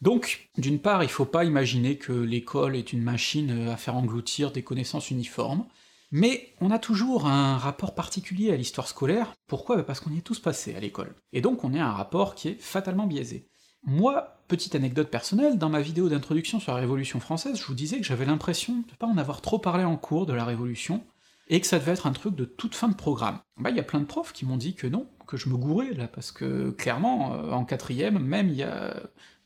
Donc, 0.00 0.50
d'une 0.56 0.78
part, 0.78 1.02
il 1.02 1.08
faut 1.08 1.24
pas 1.24 1.44
imaginer 1.44 1.98
que 1.98 2.12
l'école 2.12 2.76
est 2.76 2.92
une 2.92 3.02
machine 3.02 3.50
euh, 3.50 3.72
à 3.72 3.76
faire 3.76 3.96
engloutir 3.96 4.52
des 4.52 4.62
connaissances 4.62 5.10
uniformes, 5.10 5.66
mais 6.10 6.54
on 6.60 6.70
a 6.70 6.78
toujours 6.78 7.26
un 7.26 7.58
rapport 7.58 7.94
particulier 7.94 8.52
à 8.52 8.56
l'histoire 8.56 8.88
scolaire. 8.88 9.34
Pourquoi? 9.46 9.76
Bah, 9.76 9.82
Parce 9.82 10.00
qu'on 10.00 10.10
y 10.10 10.18
est 10.18 10.22
tous 10.22 10.38
passés 10.38 10.74
à 10.74 10.80
l'école. 10.80 11.14
Et 11.32 11.40
donc 11.40 11.64
on 11.64 11.74
a 11.74 11.82
un 11.82 11.92
rapport 11.92 12.34
qui 12.34 12.48
est 12.48 12.60
fatalement 12.60 13.06
biaisé. 13.06 13.46
Moi, 13.84 14.40
petite 14.48 14.74
anecdote 14.74 15.10
personnelle, 15.10 15.58
dans 15.58 15.68
ma 15.68 15.80
vidéo 15.80 16.08
d'introduction 16.08 16.60
sur 16.60 16.72
la 16.72 16.78
Révolution 16.78 17.20
française, 17.20 17.58
je 17.58 17.64
vous 17.64 17.74
disais 17.74 17.98
que 17.98 18.04
j'avais 18.04 18.24
l'impression 18.24 18.84
de 18.88 18.94
pas 18.98 19.06
en 19.06 19.18
avoir 19.18 19.40
trop 19.40 19.58
parlé 19.58 19.84
en 19.84 19.96
cours 19.96 20.26
de 20.26 20.32
la 20.32 20.44
Révolution, 20.44 21.04
et 21.48 21.60
que 21.60 21.66
ça 21.66 21.78
devait 21.78 21.92
être 21.92 22.06
un 22.06 22.12
truc 22.12 22.34
de 22.34 22.44
toute 22.44 22.74
fin 22.74 22.88
de 22.88 22.94
programme. 22.94 23.40
Bah 23.56 23.70
il 23.70 23.76
y 23.76 23.80
a 23.80 23.84
plein 23.84 24.00
de 24.00 24.04
profs 24.04 24.32
qui 24.32 24.44
m'ont 24.44 24.56
dit 24.56 24.74
que 24.74 24.86
non, 24.86 25.08
que 25.28 25.36
je 25.36 25.48
me 25.48 25.56
gourais, 25.56 25.92
là, 25.92 26.08
parce 26.08 26.32
que, 26.32 26.70
clairement, 26.70 27.34
euh, 27.34 27.52
en 27.52 27.64
quatrième, 27.64 28.18
même 28.18 28.48
il 28.48 28.56
y 28.56 28.62
a 28.64 28.96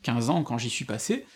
15 0.02 0.30
ans, 0.30 0.42
quand 0.42 0.56
j'y 0.56 0.70
suis 0.70 0.84
passé, 0.84 1.26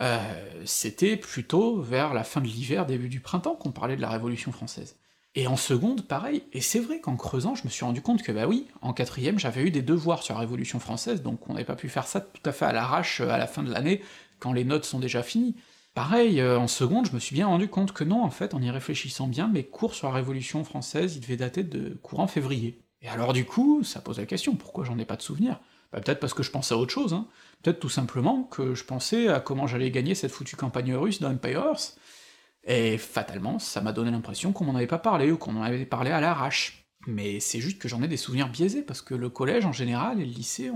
euh, 0.00 0.62
c'était 0.64 1.16
plutôt 1.16 1.80
vers 1.80 2.14
la 2.14 2.24
fin 2.24 2.40
de 2.40 2.46
l'hiver, 2.46 2.86
début 2.86 3.08
du 3.08 3.20
printemps 3.20 3.54
qu'on 3.54 3.70
parlait 3.70 3.96
de 3.96 4.00
la 4.00 4.08
Révolution 4.08 4.50
française. 4.50 4.96
Et 5.34 5.46
en 5.46 5.56
seconde, 5.56 6.06
pareil, 6.08 6.42
et 6.52 6.60
c'est 6.60 6.80
vrai 6.80 7.00
qu'en 7.00 7.16
creusant, 7.16 7.54
je 7.54 7.64
me 7.64 7.70
suis 7.70 7.84
rendu 7.84 8.02
compte 8.02 8.22
que 8.22 8.32
bah 8.32 8.46
oui, 8.46 8.66
en 8.82 8.92
quatrième, 8.92 9.38
j'avais 9.38 9.62
eu 9.62 9.70
des 9.70 9.80
devoirs 9.82 10.22
sur 10.22 10.34
la 10.34 10.40
Révolution 10.40 10.78
française, 10.78 11.22
donc 11.22 11.48
on 11.48 11.54
n'avait 11.54 11.64
pas 11.64 11.76
pu 11.76 11.88
faire 11.88 12.06
ça 12.06 12.20
tout 12.20 12.42
à 12.44 12.52
fait 12.52 12.66
à 12.66 12.72
l'arrache 12.72 13.20
à 13.20 13.38
la 13.38 13.46
fin 13.46 13.62
de 13.62 13.70
l'année, 13.70 14.02
quand 14.40 14.52
les 14.52 14.64
notes 14.64 14.84
sont 14.84 14.98
déjà 14.98 15.22
finies. 15.22 15.54
Pareil, 15.94 16.40
euh, 16.40 16.58
en 16.58 16.68
seconde, 16.68 17.06
je 17.06 17.12
me 17.12 17.18
suis 17.18 17.34
bien 17.34 17.46
rendu 17.46 17.68
compte 17.68 17.92
que 17.92 18.02
non, 18.02 18.22
en 18.22 18.30
fait, 18.30 18.54
en 18.54 18.62
y 18.62 18.70
réfléchissant 18.70 19.26
bien, 19.26 19.48
mes 19.48 19.64
cours 19.64 19.94
sur 19.94 20.08
la 20.08 20.14
Révolution 20.14 20.64
française, 20.64 21.16
ils 21.16 21.20
devaient 21.20 21.36
dater 21.36 21.64
de 21.64 21.98
courant 22.02 22.26
février. 22.26 22.82
Et 23.02 23.08
alors 23.08 23.32
du 23.32 23.44
coup, 23.44 23.82
ça 23.82 24.00
pose 24.00 24.18
la 24.18 24.26
question, 24.26 24.54
pourquoi 24.56 24.84
j'en 24.84 24.98
ai 24.98 25.04
pas 25.04 25.16
de 25.16 25.22
souvenir 25.22 25.60
bah, 25.92 26.00
Peut-être 26.00 26.20
parce 26.20 26.32
que 26.32 26.42
je 26.42 26.50
pensais 26.50 26.72
à 26.74 26.78
autre 26.78 26.92
chose, 26.92 27.12
hein. 27.12 27.26
peut-être 27.62 27.80
tout 27.80 27.90
simplement 27.90 28.44
que 28.44 28.74
je 28.74 28.84
pensais 28.84 29.28
à 29.28 29.40
comment 29.40 29.66
j'allais 29.66 29.90
gagner 29.90 30.14
cette 30.14 30.30
foutue 30.32 30.56
campagne 30.56 30.94
russe 30.94 31.20
dans 31.20 31.30
Empire 31.30 31.64
Earth, 31.66 31.98
et 32.64 32.96
fatalement, 32.96 33.58
ça 33.58 33.80
m'a 33.80 33.92
donné 33.92 34.12
l'impression 34.12 34.52
qu'on 34.52 34.64
m'en 34.64 34.76
avait 34.76 34.86
pas 34.86 34.98
parlé, 34.98 35.30
ou 35.30 35.36
qu'on 35.36 35.56
en 35.56 35.62
avait 35.62 35.84
parlé 35.84 36.10
à 36.10 36.20
l'arrache. 36.20 36.81
Mais 37.06 37.40
c'est 37.40 37.60
juste 37.60 37.78
que 37.78 37.88
j'en 37.88 38.02
ai 38.02 38.08
des 38.08 38.16
souvenirs 38.16 38.48
biaisés, 38.48 38.82
parce 38.82 39.02
que 39.02 39.14
le 39.14 39.28
collège 39.28 39.64
en 39.64 39.72
général 39.72 40.20
et 40.20 40.24
le 40.24 40.30
lycée, 40.30 40.70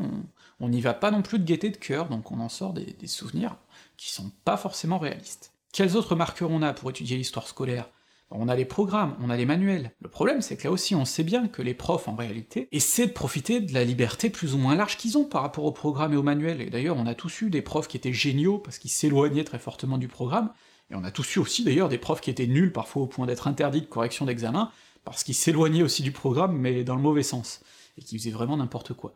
on 0.61 0.69
n'y 0.69 0.81
va 0.81 0.95
pas 0.95 1.11
non 1.11 1.23
plus 1.23 1.39
de 1.39 1.45
gaieté 1.45 1.71
de 1.71 1.77
cœur, 1.77 2.09
donc 2.09 2.33
on 2.33 2.41
en 2.41 2.49
sort 2.49 2.73
des, 2.73 3.07
souvenirs 3.07 3.57
qui 3.97 4.11
sont 4.11 4.33
pas 4.45 4.57
forcément 4.57 4.99
réalistes. 4.99 5.53
Quels 5.73 5.97
autres 5.97 6.17
marqueurs 6.17 6.51
on 6.51 6.63
a 6.63 6.73
pour 6.73 6.91
étudier 6.91 7.17
l'histoire 7.17 7.47
scolaire? 7.47 7.89
On 8.33 8.49
a 8.49 8.57
les 8.57 8.65
programmes, 8.65 9.17
on 9.21 9.31
a 9.31 9.37
les 9.37 9.47
manuels. 9.47 9.93
Le 10.01 10.09
problème, 10.09 10.43
c'est 10.43 10.57
que 10.57 10.65
là 10.65 10.73
aussi, 10.73 10.97
on 10.97 11.05
sait 11.05 11.23
bien 11.23 11.47
que 11.47 11.63
les 11.63 11.75
profs, 11.75 12.09
en 12.09 12.17
réalité, 12.17 12.67
essaient 12.73 13.07
de 13.07 13.13
profiter 13.13 13.61
de 13.61 13.73
la 13.73 13.85
liberté 13.85 14.31
plus 14.31 14.53
ou 14.53 14.59
moins 14.59 14.75
large 14.75 14.97
qu'ils 14.97 15.17
ont 15.17 15.25
par 15.25 15.43
rapport 15.43 15.65
au 15.65 15.71
programme 15.71 16.13
et 16.13 16.17
au 16.17 16.25
manuel, 16.25 16.61
et 16.61 16.71
d'ailleurs, 16.71 16.97
on 16.97 17.07
a 17.07 17.15
tous 17.15 17.43
eu 17.43 17.51
des 17.51 17.63
profs 17.63 17.87
qui 17.87 17.97
étaient 17.97 18.13
géniaux 18.13 18.59
parce 18.59 18.79
qu'ils 18.79 18.91
s'éloignaient 18.91 19.45
très 19.45 19.61
fortement 19.61 19.97
du 19.97 20.09
programme, 20.09 20.51
et 20.91 20.97
on 20.97 21.05
a 21.05 21.13
tous 21.13 21.37
eu 21.37 21.39
aussi 21.39 21.63
d'ailleurs 21.63 21.89
des 21.89 21.99
profs 21.99 22.21
qui 22.21 22.31
étaient 22.31 22.47
nuls, 22.49 22.73
parfois 22.73 23.03
au 23.03 23.07
point 23.07 23.27
d'être 23.27 23.47
interdits 23.47 23.83
de 23.83 23.87
correction 23.87 24.25
d'examen, 24.25 24.73
parce 25.07 25.25
qu'ils 25.25 25.35
s'éloignaient 25.35 25.83
aussi 25.83 26.03
du 26.03 26.13
programme, 26.13 26.57
mais 26.59 26.85
dans 26.85 26.97
le 26.97 27.03
mauvais 27.03 27.23
sens, 27.23 27.61
et 27.97 28.03
qui 28.03 28.19
faisaient 28.19 28.31
vraiment 28.31 28.59
n'importe 28.59 28.93
quoi. 28.93 29.15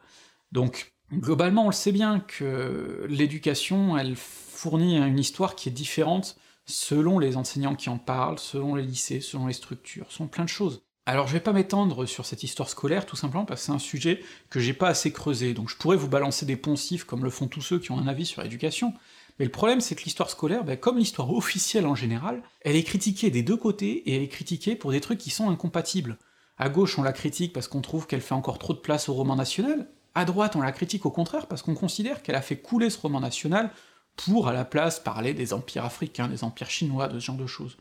Donc, 0.53 0.95
globalement, 1.13 1.65
on 1.65 1.69
le 1.69 1.75
sait 1.75 1.93
bien 1.93 2.21
que 2.21 3.07
l'éducation, 3.09 3.99
elle 3.99 4.17
fournit 4.17 4.97
une 4.97 5.19
histoire 5.19 5.55
qui 5.55 5.69
est 5.69 5.73
différente 5.73 6.37
selon 6.65 7.19
les 7.19 7.37
enseignants 7.37 7.75
qui 7.75 7.89
en 7.89 7.99
parlent, 7.99 8.39
selon 8.39 8.75
les 8.75 8.83
lycées, 8.83 9.21
selon 9.21 9.47
les 9.47 9.53
structures, 9.53 10.07
selon 10.11 10.29
plein 10.29 10.45
de 10.45 10.49
choses. 10.49 10.83
Alors 11.07 11.27
je 11.27 11.33
vais 11.33 11.41
pas 11.41 11.53
m'étendre 11.53 12.07
sur 12.07 12.25
cette 12.25 12.45
histoire 12.45 12.69
scolaire, 12.69 13.05
tout 13.05 13.17
simplement 13.17 13.45
parce 13.45 13.63
que 13.63 13.67
c'est 13.67 13.73
un 13.73 13.79
sujet 13.81 14.23
que 14.49 14.61
j'ai 14.61 14.75
pas 14.75 14.89
assez 14.89 15.13
creusé, 15.13 15.55
donc 15.55 15.69
je 15.69 15.77
pourrais 15.77 15.97
vous 15.97 16.09
balancer 16.09 16.47
des 16.47 16.57
poncifs 16.57 17.05
comme 17.05 17.25
le 17.25 17.31
font 17.31 17.49
tous 17.49 17.63
ceux 17.63 17.81
qui 17.81 17.91
ont 17.91 17.99
un 17.99 18.07
avis 18.07 18.27
sur 18.27 18.43
l'éducation, 18.43 18.95
mais 19.41 19.47
le 19.47 19.51
problème 19.51 19.81
c'est 19.81 19.95
que 19.95 20.05
l'histoire 20.05 20.29
scolaire, 20.29 20.65
ben, 20.65 20.77
comme 20.77 20.99
l'histoire 20.99 21.33
officielle 21.33 21.87
en 21.87 21.95
général, 21.95 22.43
elle 22.61 22.77
est 22.77 22.83
critiquée 22.83 23.31
des 23.31 23.43
deux 23.43 23.57
côtés, 23.57 24.03
et 24.05 24.15
elle 24.15 24.23
est 24.23 24.29
critiquée 24.29 24.77
pour 24.77 24.91
des 24.91 25.01
trucs 25.01 25.19
qui 25.19 25.31
sont 25.31 25.49
incompatibles. 25.49 26.19
À 26.59 26.69
gauche 26.69 26.99
on 26.99 27.03
la 27.03 27.15
critique 27.15 27.55
parce 27.55 27.67
qu'on 27.67 27.81
trouve 27.81 28.07
qu'elle 28.07 28.21
fait 28.21 28.35
encore 28.35 28.59
trop 28.59 28.75
de 28.75 28.81
place 28.81 29.09
au 29.09 29.15
roman 29.15 29.37
national, 29.37 29.89
à 30.15 30.27
droite 30.27 30.57
on 30.57 30.61
la 30.61 30.73
critique 30.73 31.07
au 31.07 31.11
contraire 31.11 31.47
parce 31.47 31.63
qu'on 31.63 31.75
considère 31.75 32.23
qu'elle 32.23 32.35
a 32.35 32.43
fait 32.43 32.59
couler 32.59 32.91
ce 32.91 33.01
roman 33.01 33.19
national 33.19 33.71
pour 34.15 34.47
à 34.47 34.53
la 34.53 34.67
place 34.67 35.01
parler 35.01 35.33
des 35.33 35.55
empires 35.55 35.87
africains, 35.87 36.29
des 36.29 36.45
empires 36.45 36.69
chinois, 36.69 37.09
de 37.09 37.19
ce 37.19 37.25
genre 37.25 37.37
de 37.39 37.47
choses. 37.47 37.79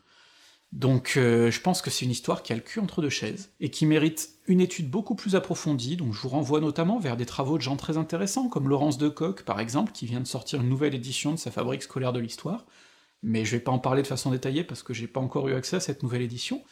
Donc 0.72 1.14
euh, 1.16 1.50
je 1.50 1.60
pense 1.60 1.82
que 1.82 1.90
c'est 1.90 2.04
une 2.04 2.12
histoire 2.12 2.42
qui 2.42 2.52
a 2.52 2.56
le 2.56 2.62
cul 2.62 2.78
entre 2.78 3.02
deux 3.02 3.10
chaises, 3.10 3.50
et 3.58 3.70
qui 3.70 3.86
mérite 3.86 4.30
une 4.46 4.60
étude 4.60 4.88
beaucoup 4.88 5.16
plus 5.16 5.34
approfondie, 5.34 5.96
donc 5.96 6.12
je 6.12 6.20
vous 6.20 6.28
renvoie 6.28 6.60
notamment 6.60 6.98
vers 6.98 7.16
des 7.16 7.26
travaux 7.26 7.56
de 7.56 7.62
gens 7.62 7.76
très 7.76 7.96
intéressants, 7.96 8.48
comme 8.48 8.68
Laurence 8.68 8.98
Decoq 8.98 9.42
par 9.42 9.58
exemple, 9.58 9.90
qui 9.92 10.06
vient 10.06 10.20
de 10.20 10.26
sortir 10.26 10.60
une 10.60 10.68
nouvelle 10.68 10.94
édition 10.94 11.32
de 11.32 11.38
sa 11.38 11.50
fabrique 11.50 11.82
scolaire 11.82 12.12
de 12.12 12.20
l'histoire, 12.20 12.66
mais 13.22 13.44
je 13.44 13.52
vais 13.52 13.60
pas 13.60 13.72
en 13.72 13.80
parler 13.80 14.02
de 14.02 14.06
façon 14.06 14.30
détaillée 14.30 14.62
parce 14.62 14.82
que 14.82 14.94
j'ai 14.94 15.08
pas 15.08 15.20
encore 15.20 15.48
eu 15.48 15.54
accès 15.54 15.76
à 15.76 15.80
cette 15.80 16.02
nouvelle 16.02 16.22
édition. 16.22 16.62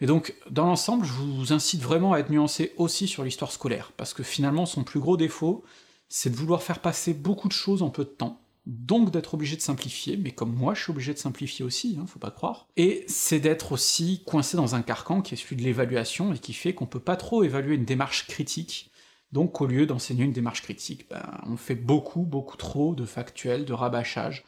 Et 0.00 0.06
donc, 0.06 0.34
dans 0.50 0.66
l'ensemble, 0.66 1.06
je 1.06 1.12
vous 1.12 1.52
incite 1.52 1.80
vraiment 1.80 2.12
à 2.12 2.18
être 2.18 2.30
nuancé 2.30 2.72
aussi 2.76 3.06
sur 3.06 3.22
l'histoire 3.22 3.52
scolaire, 3.52 3.92
parce 3.96 4.14
que 4.14 4.22
finalement 4.22 4.66
son 4.66 4.82
plus 4.82 4.98
gros 4.98 5.18
défaut, 5.18 5.62
c'est 6.08 6.30
de 6.30 6.36
vouloir 6.36 6.62
faire 6.62 6.80
passer 6.80 7.14
beaucoup 7.14 7.48
de 7.48 7.52
choses 7.52 7.82
en 7.82 7.90
peu 7.90 8.04
de 8.04 8.10
temps, 8.10 8.41
donc 8.66 9.10
d'être 9.10 9.34
obligé 9.34 9.56
de 9.56 9.60
simplifier, 9.60 10.16
mais 10.16 10.30
comme 10.30 10.54
moi 10.54 10.74
je 10.74 10.82
suis 10.82 10.90
obligé 10.90 11.12
de 11.12 11.18
simplifier 11.18 11.64
aussi, 11.64 11.98
hein, 12.00 12.06
faut 12.06 12.18
pas 12.18 12.30
croire, 12.30 12.68
et 12.76 13.04
c'est 13.08 13.40
d'être 13.40 13.72
aussi 13.72 14.22
coincé 14.24 14.56
dans 14.56 14.74
un 14.74 14.82
carcan 14.82 15.20
qui 15.20 15.34
est 15.34 15.36
celui 15.36 15.56
de 15.56 15.62
l'évaluation, 15.62 16.32
et 16.32 16.38
qui 16.38 16.52
fait 16.52 16.74
qu'on 16.74 16.86
peut 16.86 17.00
pas 17.00 17.16
trop 17.16 17.42
évaluer 17.42 17.74
une 17.74 17.84
démarche 17.84 18.26
critique, 18.28 18.90
donc 19.32 19.60
au 19.60 19.66
lieu 19.66 19.86
d'enseigner 19.86 20.24
une 20.24 20.32
démarche 20.32 20.62
critique, 20.62 21.08
ben, 21.10 21.22
on 21.46 21.56
fait 21.56 21.74
beaucoup, 21.74 22.22
beaucoup 22.22 22.56
trop 22.56 22.94
de 22.94 23.04
factuels, 23.04 23.64
de 23.64 23.72
rabâchage, 23.72 24.44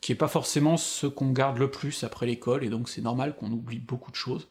qui 0.00 0.12
est 0.12 0.16
pas 0.16 0.28
forcément 0.28 0.76
ce 0.76 1.06
qu'on 1.06 1.32
garde 1.32 1.58
le 1.58 1.70
plus 1.70 2.04
après 2.04 2.26
l'école, 2.26 2.62
et 2.62 2.68
donc 2.68 2.88
c'est 2.88 3.02
normal 3.02 3.34
qu'on 3.34 3.50
oublie 3.50 3.80
beaucoup 3.80 4.10
de 4.12 4.16
choses, 4.16 4.46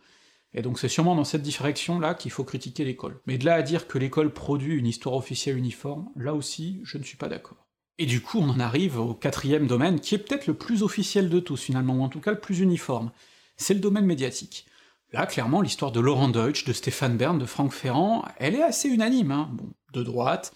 et 0.54 0.62
donc 0.62 0.80
c'est 0.80 0.90
sûrement 0.90 1.16
dans 1.16 1.24
cette 1.24 1.42
direction-là 1.42 2.16
qu'il 2.16 2.32
faut 2.32 2.44
critiquer 2.44 2.84
l'école. 2.84 3.22
Mais 3.28 3.38
de 3.38 3.46
là 3.46 3.56
à 3.56 3.62
dire 3.62 3.88
que 3.88 3.98
l'école 3.98 4.34
produit 4.34 4.76
une 4.76 4.88
histoire 4.88 5.16
officielle 5.16 5.58
uniforme, 5.58 6.10
là 6.16 6.34
aussi, 6.34 6.82
je 6.84 6.98
ne 6.98 7.04
suis 7.04 7.18
pas 7.18 7.30
d'accord. 7.30 7.65
Et 7.98 8.06
du 8.06 8.22
coup, 8.22 8.40
on 8.40 8.50
en 8.50 8.60
arrive 8.60 9.00
au 9.00 9.14
quatrième 9.14 9.68
domaine, 9.68 10.00
qui 10.00 10.16
est 10.16 10.20
peut-être 10.20 10.48
le 10.48 10.54
plus 10.54 10.84
officiel 10.84 11.30
de 11.30 11.40
tous 11.40 11.62
finalement, 11.62 11.96
ou 11.96 12.04
en 12.04 12.10
tout 12.10 12.20
cas 12.20 12.32
le 12.32 12.40
plus 12.40 12.60
uniforme. 12.60 13.12
C'est 13.58 13.74
le 13.74 13.80
domaine 13.80 14.06
médiatique. 14.06 14.66
Là, 15.14 15.26
clairement, 15.26 15.62
l'histoire 15.62 15.92
de 15.92 16.02
Laurent 16.02 16.28
Deutsch, 16.28 16.66
de 16.66 16.74
Stéphane 16.74 17.16
Bern, 17.16 17.40
de 17.40 17.46
Franck 17.46 17.72
Ferrand, 17.72 18.26
elle 18.38 18.56
est 18.56 18.64
assez 18.64 18.90
unanime, 18.90 19.32
hein. 19.32 19.50
bon, 19.54 19.72
de 19.94 20.04
droite, 20.04 20.54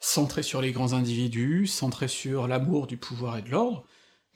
centrée 0.00 0.42
sur 0.42 0.60
les 0.60 0.72
grands 0.72 0.92
individus, 0.92 1.66
centrée 1.66 2.08
sur 2.08 2.46
l'amour 2.46 2.86
du 2.86 2.98
pouvoir 2.98 3.38
et 3.38 3.42
de 3.42 3.50
l'ordre, 3.50 3.84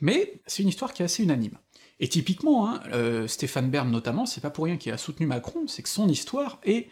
mais 0.00 0.40
c'est 0.46 0.62
une 0.62 0.68
histoire 0.68 0.94
qui 0.94 1.02
est 1.02 1.04
assez 1.04 1.22
unanime. 1.22 1.58
Et 1.98 2.08
typiquement, 2.08 2.70
hein, 2.70 2.80
euh, 2.92 3.26
Stéphane 3.26 3.70
Bern 3.70 3.90
notamment, 3.90 4.26
c'est 4.26 4.40
pas 4.40 4.50
pour 4.50 4.64
rien 4.64 4.76
qu'il 4.76 4.92
a 4.92 4.98
soutenu 4.98 5.26
Macron, 5.26 5.66
c'est 5.66 5.82
que 5.82 5.88
son 5.88 6.08
histoire 6.08 6.60
est 6.62 6.88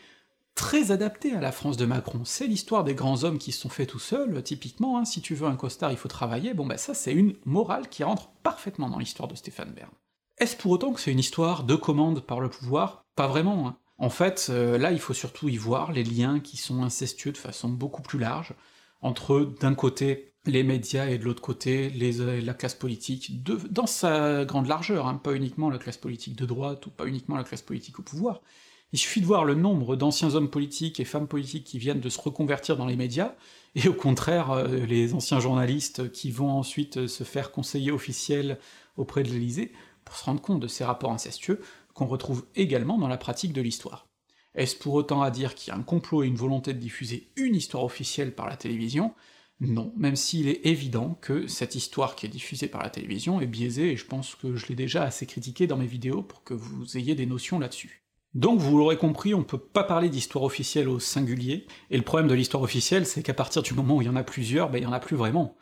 très 0.55 0.93
adapté 0.93 1.33
à 1.33 1.41
la 1.41 1.53
France 1.53 1.77
de 1.77 1.87
Macron. 1.87 2.25
C'est 2.25 2.47
l'histoire 2.47 2.85
des 2.85 2.95
grands 2.95 3.25
hommes 3.25 3.39
qui 3.39 3.53
se 3.53 3.61
sont 3.61 3.69
faits 3.69 3.89
tout 3.89 3.99
seuls, 3.99 4.43
typiquement, 4.43 4.99
hein, 4.99 5.05
si 5.05 5.21
tu 5.21 5.35
veux 5.35 5.49
un 5.49 5.57
costard, 5.57 5.91
il 5.91 5.99
faut 5.99 6.09
travailler, 6.09 6.55
bon 6.55 6.67
bah 6.67 6.77
ça 6.77 6.95
c'est 6.95 7.13
une 7.13 7.35
morale 7.45 7.89
qui 7.89 8.05
rentre 8.05 8.29
parfaitement 8.43 8.89
dans 8.89 8.99
l'histoire 8.99 9.29
de 9.29 9.35
Stéphane 9.35 9.73
Bern. 9.73 9.91
Est-ce 10.39 10.57
pour 10.57 10.73
autant 10.73 10.93
que 10.93 11.01
c'est 11.01 11.13
une 11.13 11.19
histoire 11.19 11.65
de 11.65 11.75
commande 11.75 12.21
par 12.21 12.41
le 12.41 12.51
pouvoir? 12.51 13.05
Pas 13.17 13.29
vraiment, 13.29 13.69
hein. 13.69 13.77
En 13.97 14.11
fait, 14.11 14.49
euh, 14.51 14.77
là 14.77 14.91
il 14.91 14.99
faut 14.99 15.15
surtout 15.15 15.49
y 15.49 15.57
voir 15.57 15.93
les 15.93 16.03
liens 16.03 16.41
qui 16.41 16.57
sont 16.57 16.83
incestueux 16.83 17.31
de 17.31 17.39
façon 17.39 17.69
beaucoup 17.69 18.03
plus 18.03 18.19
large, 18.19 18.55
entre 19.03 19.55
d'un 19.61 19.75
côté 19.75 20.35
les 20.47 20.63
médias 20.63 21.07
et 21.07 21.19
de 21.19 21.25
l'autre 21.25 21.43
côté 21.43 21.91
les, 21.91 22.41
la 22.41 22.55
classe 22.55 22.75
politique, 22.75 23.43
dans 23.45 23.87
sa 23.87 24.45
grande 24.45 24.67
largeur, 24.67 25.07
hein, 25.07 25.15
pas 25.15 25.33
uniquement 25.35 25.71
la 25.71 25.79
classe 25.79 25.97
politique 25.97 26.37
de 26.37 26.45
droite, 26.45 26.87
ou 26.87 26.91
pas 26.91 27.07
uniquement 27.07 27.37
la 27.37 27.45
classe 27.45 27.63
politique 27.63 27.99
au 27.99 28.03
pouvoir, 28.03 28.43
il 28.95 28.99
suffit 28.99 29.21
de 29.21 29.27
voir 29.27 29.45
le 29.45 29.57
nombre 29.57 29.97
d'anciens 29.97 30.37
hommes 30.37 30.51
politiques 30.51 31.01
et 31.01 31.05
femmes 31.05 31.27
politiques 31.27 31.65
qui 31.65 31.81
viennent 31.81 31.99
de 31.99 32.09
se 32.09 32.21
reconvertir 32.21 32.77
dans 32.77 32.87
les 32.87 32.95
médias, 32.95 33.35
et 33.75 33.89
au 33.89 33.93
contraire, 33.93 34.53
euh, 34.53 34.87
les 34.87 35.15
anciens 35.15 35.41
journalistes 35.41 36.13
qui 36.13 36.31
vont 36.31 36.53
ensuite 36.53 36.99
euh, 36.99 37.09
se 37.09 37.25
faire 37.25 37.51
conseiller 37.51 37.91
officiel 37.91 38.57
auprès 38.97 39.25
de 39.25 39.31
l'Élysée, 39.31 39.73
pour 40.05 40.15
se 40.15 40.25
rendre 40.25 40.41
compte 40.41 40.61
de 40.61 40.69
ces 40.69 40.85
rapports 40.85 41.11
incestueux 41.11 41.61
qu'on 41.93 42.07
retrouve 42.07 42.47
également 42.55 42.97
dans 42.97 43.09
la 43.09 43.17
pratique 43.17 43.53
de 43.53 43.61
l'histoire. 43.61 44.07
Est-ce 44.55 44.77
pour 44.77 44.95
autant 44.95 45.23
à 45.23 45.33
dire 45.33 45.57
qu'il 45.57 45.73
y 45.73 45.77
a 45.77 45.81
un 45.81 45.83
complot 45.83 46.23
et 46.23 46.29
une 46.29 46.37
volonté 46.37 46.73
de 46.73 46.79
diffuser 46.79 47.33
une 47.35 47.57
histoire 47.57 47.83
officielle 47.83 48.33
par 48.33 48.49
la 48.49 48.57
télévision? 48.57 49.13
Non, 49.59 49.93
même 49.97 50.15
s'il 50.15 50.47
est 50.47 50.65
évident 50.67 51.19
que 51.21 51.49
cette 51.49 51.75
histoire 51.75 52.15
qui 52.15 52.27
est 52.27 52.29
diffusée 52.29 52.69
par 52.69 52.85
la 52.85 52.91
télévision 52.91 53.41
est 53.41 53.49
biaisée, 53.49 53.91
et 53.91 53.97
je 53.97 54.07
pense 54.07 54.37
que 54.37 54.55
je 54.55 54.69
l'ai 54.69 54.77
déjà 54.77 55.03
assez 55.03 55.27
critiqué 55.27 55.67
dans 55.67 55.79
mes 55.79 55.85
vidéos 55.85 56.23
pour 56.23 56.45
que 56.45 56.55
vous 56.55 56.97
ayez 56.97 57.17
des 57.17 57.27
notions 57.27 57.59
là-dessus. 57.59 58.04
Donc 58.35 58.59
vous 58.59 58.77
l'aurez 58.77 58.99
compris, 58.99 59.33
on 59.33 59.45
peut 59.45 59.59
pas 59.59 59.85
parler 59.85 60.09
d'histoire 60.09 60.45
officielle 60.45 60.89
au 60.89 60.99
singulier, 60.99 61.67
et 61.91 61.97
le 61.97 62.03
problème 62.03 62.29
de 62.29 62.35
l'histoire 62.35 62.63
officielle, 62.63 63.07
c'est 63.07 63.23
qu'à 63.23 63.35
partir 63.35 63.63
du 63.63 63.75
moment 63.75 63.97
où 63.97 64.03
il 64.03 64.07
y 64.07 64.11
en 64.11 64.17
a 64.17 64.25
plusieurs, 64.25 64.71
ben 64.71 64.79
il 64.79 64.85
y 64.85 64.87
en 64.87 64.93
a 64.93 64.99
plus 64.99 65.17
vraiment, 65.17 65.57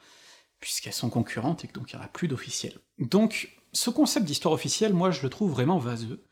puisqu'elles 0.58 0.94
sont 0.94 1.10
concurrentes 1.10 1.64
et 1.64 1.68
que 1.68 1.74
donc 1.74 1.92
il 1.92 1.96
y 1.96 1.98
en 1.98 2.02
a 2.02 2.08
plus 2.08 2.28
d'officiels. 2.28 2.78
Donc 2.98 3.54
ce 3.74 3.90
concept 3.90 4.24
d'histoire 4.24 4.54
officielle, 4.54 4.94
moi 4.94 5.10
je 5.10 5.22
le 5.22 5.28
trouve 5.28 5.52
vraiment 5.52 5.78
vaseux, 5.78 6.24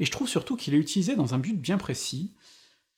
et 0.00 0.04
je 0.04 0.10
trouve 0.10 0.28
surtout 0.28 0.56
qu'il 0.56 0.74
est 0.74 0.78
utilisé 0.78 1.14
dans 1.14 1.34
un 1.34 1.38
but 1.38 1.60
bien 1.60 1.78
précis, 1.78 2.34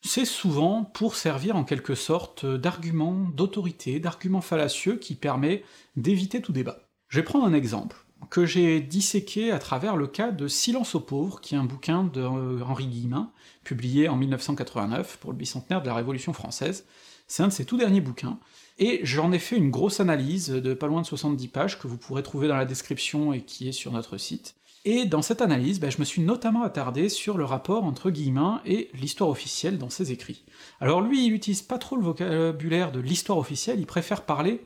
c'est 0.00 0.24
souvent 0.24 0.84
pour 0.84 1.16
servir 1.16 1.56
en 1.56 1.64
quelque 1.64 1.94
sorte 1.94 2.46
d'argument 2.46 3.28
d'autorité, 3.34 4.00
d'argument 4.00 4.40
fallacieux 4.40 4.96
qui 4.96 5.16
permet 5.16 5.64
d'éviter 5.96 6.40
tout 6.40 6.52
débat. 6.52 6.88
Je 7.08 7.18
vais 7.18 7.24
prendre 7.24 7.44
un 7.44 7.52
exemple 7.52 8.05
que 8.30 8.46
j'ai 8.46 8.80
disséqué 8.80 9.50
à 9.52 9.58
travers 9.58 9.96
le 9.96 10.06
cas 10.06 10.30
de 10.30 10.48
Silence 10.48 10.94
aux 10.94 11.00
pauvres, 11.00 11.40
qui 11.40 11.54
est 11.54 11.58
un 11.58 11.64
bouquin 11.64 12.04
de 12.04 12.20
euh, 12.20 12.62
Henri 12.64 12.86
Guillemin, 12.86 13.30
publié 13.64 14.08
en 14.08 14.16
1989 14.16 15.18
pour 15.18 15.32
le 15.32 15.36
bicentenaire 15.36 15.82
de 15.82 15.86
la 15.86 15.94
Révolution 15.94 16.32
française. 16.32 16.84
C'est 17.26 17.42
un 17.42 17.48
de 17.48 17.52
ses 17.52 17.64
tout 17.64 17.76
derniers 17.76 18.00
bouquins, 18.00 18.38
et 18.78 19.00
j'en 19.02 19.32
ai 19.32 19.38
fait 19.38 19.56
une 19.56 19.70
grosse 19.70 20.00
analyse 20.00 20.48
de 20.48 20.74
pas 20.74 20.86
loin 20.86 21.00
de 21.00 21.06
70 21.06 21.48
pages 21.48 21.78
que 21.78 21.88
vous 21.88 21.96
pourrez 21.96 22.22
trouver 22.22 22.46
dans 22.46 22.56
la 22.56 22.66
description 22.66 23.32
et 23.32 23.40
qui 23.40 23.68
est 23.68 23.72
sur 23.72 23.92
notre 23.92 24.18
site. 24.18 24.54
Et 24.84 25.04
dans 25.04 25.22
cette 25.22 25.42
analyse, 25.42 25.80
ben, 25.80 25.90
je 25.90 25.98
me 25.98 26.04
suis 26.04 26.22
notamment 26.22 26.62
attardé 26.62 27.08
sur 27.08 27.36
le 27.36 27.44
rapport 27.44 27.82
entre 27.82 28.10
Guillemin 28.10 28.60
et 28.64 28.88
l'histoire 28.94 29.30
officielle 29.30 29.78
dans 29.78 29.90
ses 29.90 30.12
écrits. 30.12 30.44
Alors 30.80 31.00
lui, 31.00 31.26
il 31.26 31.32
utilise 31.32 31.62
pas 31.62 31.78
trop 31.78 31.96
le 31.96 32.02
vocabulaire 32.02 32.92
de 32.92 33.00
l'histoire 33.00 33.38
officielle, 33.38 33.80
il 33.80 33.86
préfère 33.86 34.22
parler 34.22 34.64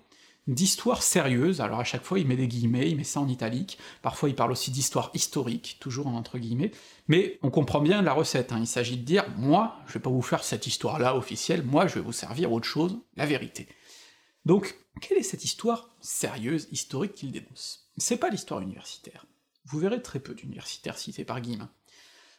d'histoire 0.51 1.03
sérieuse, 1.03 1.61
alors 1.61 1.81
à 1.81 1.85
chaque 1.85 2.03
fois 2.03 2.19
il 2.19 2.27
met 2.27 2.37
des 2.37 2.49
guillemets, 2.49 2.91
il 2.91 2.97
met 2.97 3.05
ça 3.05 3.21
en 3.21 3.29
italique, 3.29 3.79
parfois 4.03 4.29
il 4.29 4.35
parle 4.35 4.53
aussi 4.53 4.71
d'histoire 4.71 5.11
historique, 5.15 5.79
toujours 5.81 6.09
entre 6.09 6.39
guillemets, 6.39 6.73
mais 7.09 7.39
on 7.43 7.51
comprend 7.51 7.81
bien 7.81 8.03
la 8.03 8.13
recette, 8.13 8.53
hein. 8.53 8.59
il 8.61 8.67
s'agit 8.67 8.97
de 8.97 9.05
dire, 9.05 9.25
moi, 9.39 9.77
je 9.87 9.95
vais 9.95 10.01
pas 10.01 10.11
vous 10.11 10.23
faire 10.23 10.43
cette 10.43 10.67
histoire-là 10.67 11.17
officielle, 11.17 11.63
moi 11.63 11.87
je 11.87 11.95
vais 11.95 12.01
vous 12.01 12.13
servir 12.13 12.53
autre 12.53 12.67
chose, 12.67 12.99
la 13.17 13.27
vérité. 13.27 13.69
Donc, 14.45 14.77
quelle 15.01 15.19
est 15.19 15.23
cette 15.23 15.45
histoire 15.45 15.89
sérieuse, 16.01 16.69
historique 16.73 17.15
qu'il 17.15 17.31
dénonce? 17.31 17.91
C'est 17.97 18.17
pas 18.17 18.31
l'histoire 18.31 18.61
universitaire. 18.61 19.27
Vous 19.67 19.79
verrez 19.79 20.03
très 20.03 20.19
peu 20.19 20.35
d'universitaires 20.35 20.99
cités 20.99 21.25
par 21.25 21.41
Guillemin. 21.41 21.71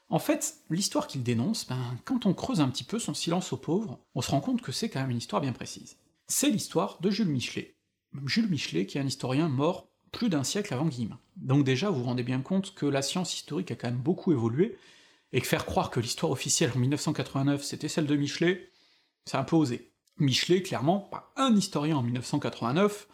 En 0.09 0.19
fait, 0.19 0.55
l'histoire 0.69 1.07
qu'il 1.07 1.23
dénonce, 1.23 1.65
ben, 1.65 1.97
quand 2.03 2.25
on 2.25 2.33
creuse 2.33 2.59
un 2.59 2.67
petit 2.67 2.83
peu 2.83 2.99
son 2.99 3.13
silence 3.13 3.53
aux 3.53 3.57
pauvres, 3.57 3.99
on 4.15 4.21
se 4.21 4.31
rend 4.31 4.41
compte 4.41 4.61
que 4.61 4.73
c'est 4.73 4.89
quand 4.89 4.99
même 4.99 5.11
une 5.11 5.17
histoire 5.17 5.41
bien 5.41 5.53
précise. 5.53 5.97
C'est 6.27 6.49
l'histoire 6.49 6.99
de 6.99 7.09
Jules 7.09 7.29
Michelet, 7.29 7.75
Jules 8.25 8.49
Michelet, 8.49 8.85
qui 8.85 8.97
est 8.97 9.01
un 9.01 9.07
historien 9.07 9.49
mort 9.49 9.87
plus 10.11 10.29
d'un 10.29 10.43
siècle 10.43 10.73
avant 10.73 10.85
Guillemin. 10.85 11.19
Donc 11.37 11.63
déjà, 11.63 11.89
vous 11.89 11.99
vous 11.99 12.05
rendez 12.05 12.23
bien 12.23 12.41
compte 12.41 12.75
que 12.75 12.85
la 12.85 13.01
science 13.01 13.33
historique 13.33 13.71
a 13.71 13.75
quand 13.75 13.87
même 13.87 13.97
beaucoup 13.97 14.31
évolué, 14.31 14.77
et 15.33 15.41
que 15.41 15.47
faire 15.47 15.65
croire 15.65 15.89
que 15.89 15.99
l'histoire 15.99 16.31
officielle 16.31 16.71
en 16.75 16.79
1989 16.79 17.63
c'était 17.63 17.87
celle 17.87 18.05
de 18.05 18.15
Michelet, 18.15 18.69
c'est 19.25 19.37
un 19.37 19.43
peu 19.43 19.55
osé. 19.55 19.91
Michelet, 20.17 20.61
clairement, 20.61 20.99
pas 20.99 21.31
un 21.37 21.55
historien 21.55 21.97
en 21.97 22.03
1989 22.03 23.07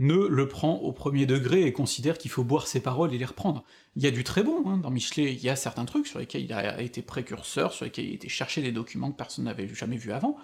ne 0.00 0.26
le 0.26 0.48
prend 0.48 0.74
au 0.78 0.92
premier 0.92 1.24
degré 1.24 1.62
et 1.62 1.72
considère 1.72 2.18
qu'il 2.18 2.30
faut 2.30 2.42
boire 2.42 2.66
ses 2.66 2.80
paroles 2.80 3.14
et 3.14 3.18
les 3.18 3.24
reprendre. 3.24 3.64
Il 3.94 4.02
y 4.02 4.06
a 4.06 4.10
du 4.10 4.24
très 4.24 4.42
bon 4.42 4.68
hein, 4.68 4.76
dans 4.76 4.90
Michelet, 4.90 5.32
il 5.32 5.42
y 5.42 5.48
a 5.48 5.56
certains 5.56 5.84
trucs 5.84 6.08
sur 6.08 6.18
lesquels 6.18 6.42
il 6.42 6.52
a 6.52 6.82
été 6.82 7.00
précurseur, 7.00 7.72
sur 7.72 7.84
lesquels 7.84 8.06
il 8.06 8.10
a 8.12 8.14
été 8.14 8.28
chercher 8.28 8.60
des 8.60 8.72
documents 8.72 9.12
que 9.12 9.16
personne 9.16 9.44
n'avait 9.44 9.68
jamais 9.68 9.96
vus 9.96 10.12
avant, 10.12 10.36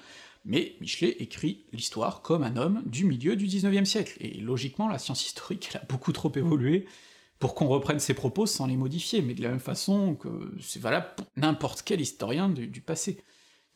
mais 0.45 0.77
Michelet 0.81 1.17
écrit 1.19 1.67
l'histoire 1.73 2.23
comme 2.23 2.43
un 2.43 2.57
homme 2.57 2.83
du 2.87 3.05
milieu 3.05 3.37
du 3.37 3.47
XIXe 3.47 3.89
siècle, 3.89 4.17
et 4.21 4.41
logiquement 4.41 4.89
la 4.89 4.99
science 4.99 5.27
historique 5.27 5.71
elle 5.73 5.81
a 5.83 5.85
beaucoup 5.85 6.13
trop 6.13 6.33
évolué 6.35 6.87
pour 7.39 7.55
qu'on 7.55 7.69
reprenne 7.69 8.01
ses 8.01 8.15
propos 8.15 8.47
sans 8.47 8.67
les 8.67 8.77
modifier, 8.77 9.23
mais 9.23 9.35
de 9.35 9.43
la 9.43 9.49
même 9.49 9.61
façon 9.61 10.15
que 10.15 10.53
c'est 10.61 10.81
valable 10.81 11.09
pour 11.17 11.27
n'importe 11.37 11.83
quel 11.83 12.01
historien 12.01 12.49
du, 12.49 12.81
passé. 12.81 13.25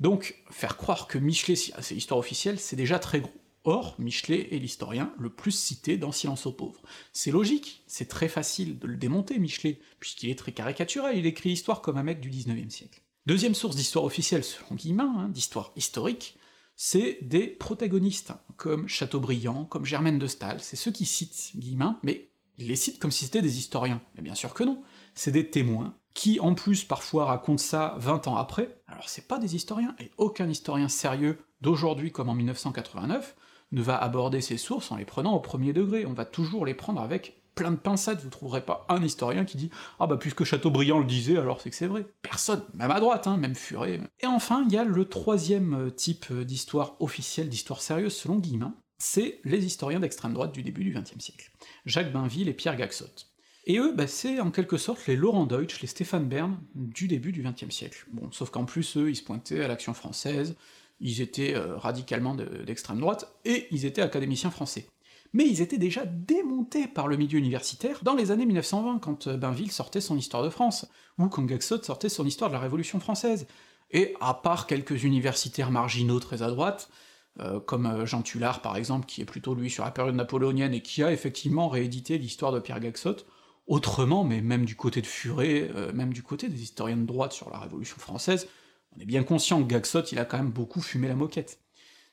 Donc, 0.00 0.42
faire 0.50 0.76
croire 0.76 1.06
que 1.06 1.18
Michelet 1.18 1.56
c'est 1.56 1.94
l'histoire 1.94 2.20
officielle, 2.20 2.58
c'est 2.58 2.76
déjà 2.76 2.98
très 2.98 3.20
gros. 3.20 3.32
Or, 3.66 3.96
Michelet 3.98 4.54
est 4.54 4.58
l'historien 4.58 5.14
le 5.18 5.30
plus 5.30 5.50
cité 5.50 5.96
dans 5.96 6.12
Silence 6.12 6.44
aux 6.44 6.52
pauvres. 6.52 6.82
C'est 7.14 7.30
logique, 7.30 7.82
c'est 7.86 8.08
très 8.08 8.28
facile 8.28 8.78
de 8.78 8.86
le 8.86 8.98
démonter, 8.98 9.38
Michelet, 9.38 9.80
puisqu'il 10.00 10.28
est 10.28 10.38
très 10.38 10.52
caricatural, 10.52 11.16
il 11.16 11.24
écrit 11.24 11.48
l'histoire 11.48 11.80
comme 11.80 11.96
un 11.96 12.02
mec 12.02 12.20
du 12.20 12.28
XIXe 12.28 12.72
siècle. 12.72 13.00
Deuxième 13.24 13.54
source 13.54 13.76
d'histoire 13.76 14.04
officielle 14.04 14.44
selon 14.44 14.74
Guillemin, 14.74 15.14
hein, 15.16 15.28
d'histoire 15.30 15.72
historique, 15.76 16.36
c'est 16.76 17.18
des 17.22 17.46
protagonistes, 17.46 18.32
comme 18.56 18.88
Chateaubriand, 18.88 19.64
comme 19.64 19.84
Germaine 19.84 20.18
de 20.18 20.26
Staël, 20.26 20.58
c'est 20.60 20.76
ceux 20.76 20.90
qui 20.90 21.06
citent 21.06 21.52
Guillemin, 21.56 21.98
mais 22.02 22.30
ils 22.58 22.68
les 22.68 22.76
citent 22.76 22.98
comme 22.98 23.10
si 23.10 23.24
c'était 23.24 23.42
des 23.42 23.58
historiens. 23.58 24.00
Mais 24.16 24.22
bien 24.22 24.34
sûr 24.34 24.54
que 24.54 24.64
non, 24.64 24.82
c'est 25.14 25.32
des 25.32 25.50
témoins, 25.50 25.94
qui 26.14 26.40
en 26.40 26.54
plus 26.54 26.84
parfois 26.84 27.26
racontent 27.26 27.58
ça 27.58 27.94
20 27.98 28.28
ans 28.28 28.36
après, 28.36 28.80
alors 28.86 29.08
c'est 29.08 29.26
pas 29.26 29.38
des 29.38 29.56
historiens, 29.56 29.94
et 30.00 30.10
aucun 30.16 30.48
historien 30.48 30.88
sérieux 30.88 31.38
d'aujourd'hui 31.60 32.12
comme 32.12 32.28
en 32.28 32.34
1989 32.34 33.36
ne 33.72 33.82
va 33.82 33.96
aborder 33.96 34.40
ces 34.40 34.56
sources 34.56 34.92
en 34.92 34.96
les 34.96 35.04
prenant 35.04 35.34
au 35.34 35.40
premier 35.40 35.72
degré, 35.72 36.06
on 36.06 36.12
va 36.12 36.24
toujours 36.24 36.66
les 36.66 36.74
prendre 36.74 37.00
avec 37.00 37.40
plein 37.54 37.70
de 37.70 37.76
pincettes, 37.76 38.22
vous 38.22 38.30
trouverez 38.30 38.60
pas 38.60 38.86
un 38.88 39.02
historien 39.02 39.44
qui 39.44 39.56
dit 39.56 39.70
«Ah 40.00 40.06
bah 40.06 40.16
puisque 40.16 40.44
Chateaubriand 40.44 40.98
le 40.98 41.04
disait, 41.04 41.36
alors 41.36 41.60
c'est 41.60 41.70
que 41.70 41.76
c'est 41.76 41.86
vrai». 41.86 42.06
Personne, 42.22 42.62
même 42.74 42.90
à 42.90 43.00
droite, 43.00 43.26
hein, 43.26 43.36
même 43.36 43.54
Furet. 43.54 44.00
Et 44.20 44.26
enfin, 44.26 44.64
il 44.66 44.72
y 44.72 44.78
a 44.78 44.84
le 44.84 45.04
troisième 45.04 45.74
euh, 45.74 45.90
type 45.90 46.26
euh, 46.30 46.44
d'histoire 46.44 46.96
officielle, 47.00 47.48
d'histoire 47.48 47.80
sérieuse 47.80 48.14
selon 48.14 48.36
Guillemin, 48.36 48.74
c'est 48.98 49.40
les 49.44 49.64
historiens 49.64 50.00
d'extrême 50.00 50.32
droite 50.32 50.52
du 50.52 50.62
début 50.62 50.84
du 50.84 50.92
XXe 50.92 51.18
siècle. 51.18 51.50
Jacques 51.84 52.12
Bainville 52.12 52.48
et 52.48 52.54
Pierre 52.54 52.76
Gaxot. 52.76 53.06
Et 53.66 53.78
eux, 53.78 53.92
bah, 53.94 54.06
c'est 54.06 54.40
en 54.40 54.50
quelque 54.50 54.76
sorte 54.76 55.06
les 55.06 55.16
Laurent 55.16 55.46
Deutsch, 55.46 55.80
les 55.80 55.86
Stéphane 55.86 56.28
Bern 56.28 56.58
du 56.74 57.08
début 57.08 57.32
du 57.32 57.42
XXe 57.42 57.74
siècle. 57.74 58.06
Bon, 58.12 58.30
sauf 58.30 58.50
qu'en 58.50 58.64
plus, 58.64 58.96
eux, 58.96 59.10
ils 59.10 59.16
se 59.16 59.22
pointaient 59.22 59.62
à 59.62 59.68
l'action 59.68 59.94
française, 59.94 60.56
ils 61.00 61.20
étaient 61.20 61.54
euh, 61.54 61.76
radicalement 61.76 62.34
d'extrême 62.34 63.00
droite, 63.00 63.34
et 63.44 63.66
ils 63.70 63.86
étaient 63.86 64.02
académiciens 64.02 64.50
français 64.50 64.86
mais 65.34 65.44
ils 65.46 65.60
étaient 65.60 65.78
déjà 65.78 66.06
démontés 66.06 66.86
par 66.86 67.08
le 67.08 67.16
milieu 67.16 67.38
universitaire 67.38 67.98
dans 68.02 68.14
les 68.14 68.30
années 68.30 68.46
1920, 68.46 69.00
quand 69.00 69.26
euh, 69.26 69.36
Bainville 69.36 69.72
sortait 69.72 70.00
son 70.00 70.16
Histoire 70.16 70.44
de 70.44 70.48
France, 70.48 70.86
ou 71.18 71.26
quand 71.26 71.42
Gaxot 71.42 71.82
sortait 71.82 72.08
son 72.08 72.24
Histoire 72.24 72.48
de 72.48 72.54
la 72.54 72.60
Révolution 72.60 73.00
française. 73.00 73.46
Et 73.90 74.14
à 74.20 74.32
part 74.32 74.66
quelques 74.66 75.02
universitaires 75.02 75.72
marginaux 75.72 76.20
très 76.20 76.42
à 76.42 76.48
droite, 76.48 76.88
euh, 77.40 77.58
comme 77.58 77.86
euh, 77.86 78.06
Jean 78.06 78.22
Tullard 78.22 78.62
par 78.62 78.76
exemple, 78.76 79.06
qui 79.06 79.22
est 79.22 79.24
plutôt 79.24 79.56
lui 79.56 79.70
sur 79.70 79.84
la 79.84 79.90
période 79.90 80.14
napoléonienne 80.14 80.72
et 80.72 80.82
qui 80.82 81.02
a 81.02 81.12
effectivement 81.12 81.68
réédité 81.68 82.16
l'histoire 82.16 82.52
de 82.52 82.60
Pierre 82.60 82.78
Gaxot, 82.78 83.16
autrement, 83.66 84.22
mais 84.22 84.40
même 84.40 84.64
du 84.64 84.76
côté 84.76 85.02
de 85.02 85.06
Furet, 85.06 85.70
même 85.94 86.12
du 86.12 86.22
côté 86.22 86.48
des 86.48 86.62
historiens 86.62 86.98
de 86.98 87.06
droite 87.06 87.32
sur 87.32 87.50
la 87.50 87.58
Révolution 87.58 87.96
française, 87.96 88.46
on 88.94 89.00
est 89.00 89.06
bien 89.06 89.24
conscient 89.24 89.62
que 89.62 89.68
Gaxot, 89.68 90.02
il 90.12 90.18
a 90.18 90.26
quand 90.26 90.36
même 90.36 90.50
beaucoup 90.50 90.82
fumé 90.82 91.08
la 91.08 91.16
moquette. 91.16 91.63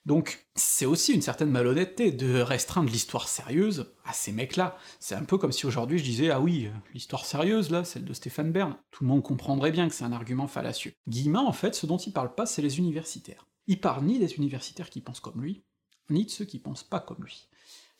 Donc 0.05 0.47
c'est 0.55 0.85
aussi 0.85 1.13
une 1.13 1.21
certaine 1.21 1.51
malhonnêteté 1.51 2.11
de 2.11 2.41
restreindre 2.41 2.89
l'histoire 2.89 3.27
sérieuse 3.27 3.93
à 4.03 4.13
ces 4.13 4.31
mecs-là. 4.31 4.77
C'est 4.99 5.15
un 5.15 5.23
peu 5.23 5.37
comme 5.37 5.51
si 5.51 5.65
aujourd'hui 5.67 5.99
je 5.99 6.03
disais 6.03 6.29
«Ah 6.31 6.39
oui, 6.39 6.69
l'histoire 6.93 7.25
sérieuse, 7.25 7.69
là, 7.69 7.83
celle 7.83 8.05
de 8.05 8.13
Stéphane 8.13 8.51
Bern», 8.51 8.75
tout 8.91 9.03
le 9.03 9.09
monde 9.09 9.21
comprendrait 9.21 9.71
bien 9.71 9.87
que 9.87 9.93
c'est 9.93 10.03
un 10.03 10.11
argument 10.11 10.47
fallacieux. 10.47 10.93
Guillemin, 11.07 11.41
en 11.41 11.53
fait, 11.53 11.75
ce 11.75 11.85
dont 11.85 11.97
il 11.97 12.13
parle 12.13 12.33
pas, 12.33 12.47
c'est 12.47 12.63
les 12.63 12.79
universitaires. 12.79 13.45
Il 13.67 13.79
parle 13.79 14.03
ni 14.03 14.17
des 14.17 14.33
universitaires 14.33 14.89
qui 14.89 15.01
pensent 15.01 15.19
comme 15.19 15.41
lui, 15.41 15.63
ni 16.09 16.25
de 16.25 16.31
ceux 16.31 16.45
qui 16.45 16.57
pensent 16.57 16.83
pas 16.83 16.99
comme 16.99 17.23
lui. 17.23 17.47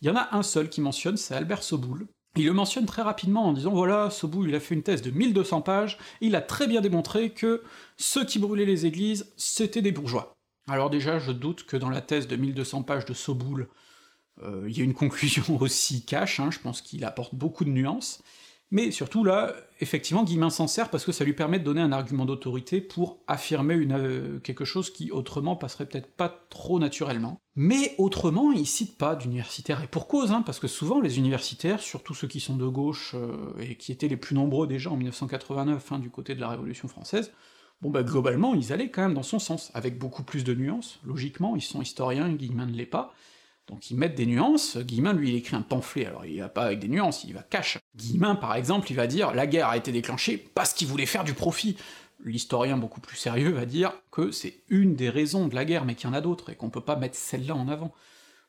Il 0.01 0.07
y 0.07 0.09
en 0.11 0.15
a 0.15 0.29
un 0.31 0.41
seul 0.41 0.69
qui 0.69 0.81
mentionne, 0.81 1.17
c'est 1.17 1.35
Albert 1.35 1.61
Soboul, 1.61 2.07
il 2.35 2.45
le 2.45 2.53
mentionne 2.53 2.85
très 2.85 3.01
rapidement 3.01 3.45
en 3.45 3.53
disant 3.53 3.71
voilà, 3.71 4.09
Soboul 4.09 4.47
il 4.47 4.55
a 4.55 4.59
fait 4.59 4.73
une 4.73 4.83
thèse 4.83 5.01
de 5.01 5.11
1200 5.11 5.61
pages, 5.61 5.97
il 6.21 6.35
a 6.35 6.41
très 6.41 6.65
bien 6.65 6.79
démontré 6.79 7.31
que 7.31 7.61
ceux 7.97 8.25
qui 8.25 8.39
brûlaient 8.39 8.65
les 8.65 8.85
églises, 8.85 9.31
c'était 9.35 9.81
des 9.81 9.91
bourgeois. 9.91 10.37
Alors 10.71 10.89
déjà, 10.89 11.19
je 11.19 11.33
doute 11.33 11.65
que 11.65 11.75
dans 11.75 11.89
la 11.89 11.99
thèse 11.99 12.29
de 12.29 12.37
1200 12.37 12.83
pages 12.83 13.03
de 13.03 13.13
Soboul, 13.13 13.67
euh, 14.41 14.63
il 14.69 14.77
y 14.77 14.79
ait 14.79 14.85
une 14.85 14.93
conclusion 14.93 15.43
aussi 15.61 16.05
cash, 16.05 16.39
hein, 16.39 16.49
je 16.49 16.59
pense 16.59 16.81
qu'il 16.81 17.03
apporte 17.03 17.35
beaucoup 17.35 17.65
de 17.65 17.69
nuances, 17.69 18.23
mais 18.73 18.91
surtout 18.91 19.25
là, 19.25 19.53
effectivement, 19.81 20.23
Guillemin 20.23 20.49
s'en 20.49 20.67
sert 20.67 20.89
parce 20.89 21.03
que 21.03 21.11
ça 21.11 21.25
lui 21.25 21.33
permet 21.33 21.59
de 21.59 21.65
donner 21.65 21.81
un 21.81 21.91
argument 21.91 22.23
d'autorité 22.23 22.79
pour 22.79 23.19
affirmer 23.27 23.75
euh, 23.91 24.39
quelque 24.39 24.63
chose 24.63 24.89
qui 24.89 25.11
autrement 25.11 25.57
passerait 25.57 25.85
peut-être 25.85 26.15
pas 26.15 26.29
trop 26.49 26.79
naturellement. 26.79 27.41
Mais 27.55 27.93
autrement, 27.97 28.53
il 28.53 28.65
cite 28.65 28.97
pas 28.97 29.17
d'universitaires, 29.17 29.83
et 29.83 29.87
pour 29.87 30.07
cause, 30.07 30.31
hein, 30.31 30.41
parce 30.41 30.59
que 30.59 30.69
souvent 30.69 31.01
les 31.01 31.17
universitaires, 31.17 31.81
surtout 31.81 32.13
ceux 32.13 32.29
qui 32.29 32.39
sont 32.39 32.55
de 32.55 32.65
gauche, 32.65 33.13
euh, 33.13 33.59
et 33.59 33.75
qui 33.75 33.91
étaient 33.91 34.07
les 34.07 34.15
plus 34.15 34.35
nombreux 34.35 34.67
déjà 34.67 34.89
en 34.89 34.95
1989, 34.95 35.91
hein, 35.91 35.99
du 35.99 36.09
côté 36.09 36.33
de 36.33 36.39
la 36.39 36.47
Révolution 36.47 36.87
française, 36.87 37.33
bon 37.81 37.89
bah 37.89 38.03
globalement, 38.03 38.53
ils 38.53 38.71
allaient 38.71 38.89
quand 38.89 39.01
même 39.01 39.13
dans 39.13 39.23
son 39.23 39.39
sens, 39.39 39.71
avec 39.73 39.97
beaucoup 39.97 40.23
plus 40.23 40.43
de 40.43 40.53
nuances, 40.53 40.99
logiquement, 41.03 41.55
ils 41.55 41.61
sont 41.61 41.81
historiens, 41.81 42.31
Guillemin 42.31 42.67
ne 42.67 42.75
l'est 42.75 42.85
pas, 42.85 43.13
donc 43.67 43.89
ils 43.89 43.97
mettent 43.97 44.15
des 44.15 44.25
nuances, 44.25 44.77
Guillemin, 44.77 45.13
lui, 45.13 45.29
il 45.29 45.35
écrit 45.35 45.55
un 45.55 45.61
pamphlet, 45.61 46.05
alors 46.05 46.25
il 46.25 46.39
va 46.39 46.49
pas 46.49 46.63
avec 46.63 46.79
des 46.79 46.87
nuances, 46.87 47.23
il 47.23 47.33
va 47.33 47.41
cache. 47.41 47.77
Guillemin, 47.95 48.35
par 48.35 48.55
exemple, 48.55 48.91
il 48.91 48.95
va 48.95 49.07
dire 49.07 49.31
«la 49.33 49.47
guerre 49.47 49.69
a 49.69 49.77
été 49.77 49.91
déclenchée 49.91 50.37
parce 50.37 50.73
qu'il 50.73 50.87
voulait 50.87 51.05
faire 51.05 51.23
du 51.23 51.33
profit», 51.33 51.77
l'historien 52.25 52.77
beaucoup 52.77 53.01
plus 53.01 53.17
sérieux 53.17 53.51
va 53.51 53.65
dire 53.65 53.93
que 54.11 54.31
c'est 54.31 54.63
une 54.69 54.95
des 54.95 55.09
raisons 55.09 55.47
de 55.47 55.55
la 55.55 55.65
guerre, 55.65 55.85
mais 55.85 55.95
qu'il 55.95 56.07
y 56.07 56.11
en 56.11 56.15
a 56.15 56.21
d'autres, 56.21 56.49
et 56.49 56.55
qu'on 56.55 56.69
peut 56.69 56.81
pas 56.81 56.95
mettre 56.95 57.15
celle-là 57.15 57.55
en 57.55 57.67
avant. 57.67 57.93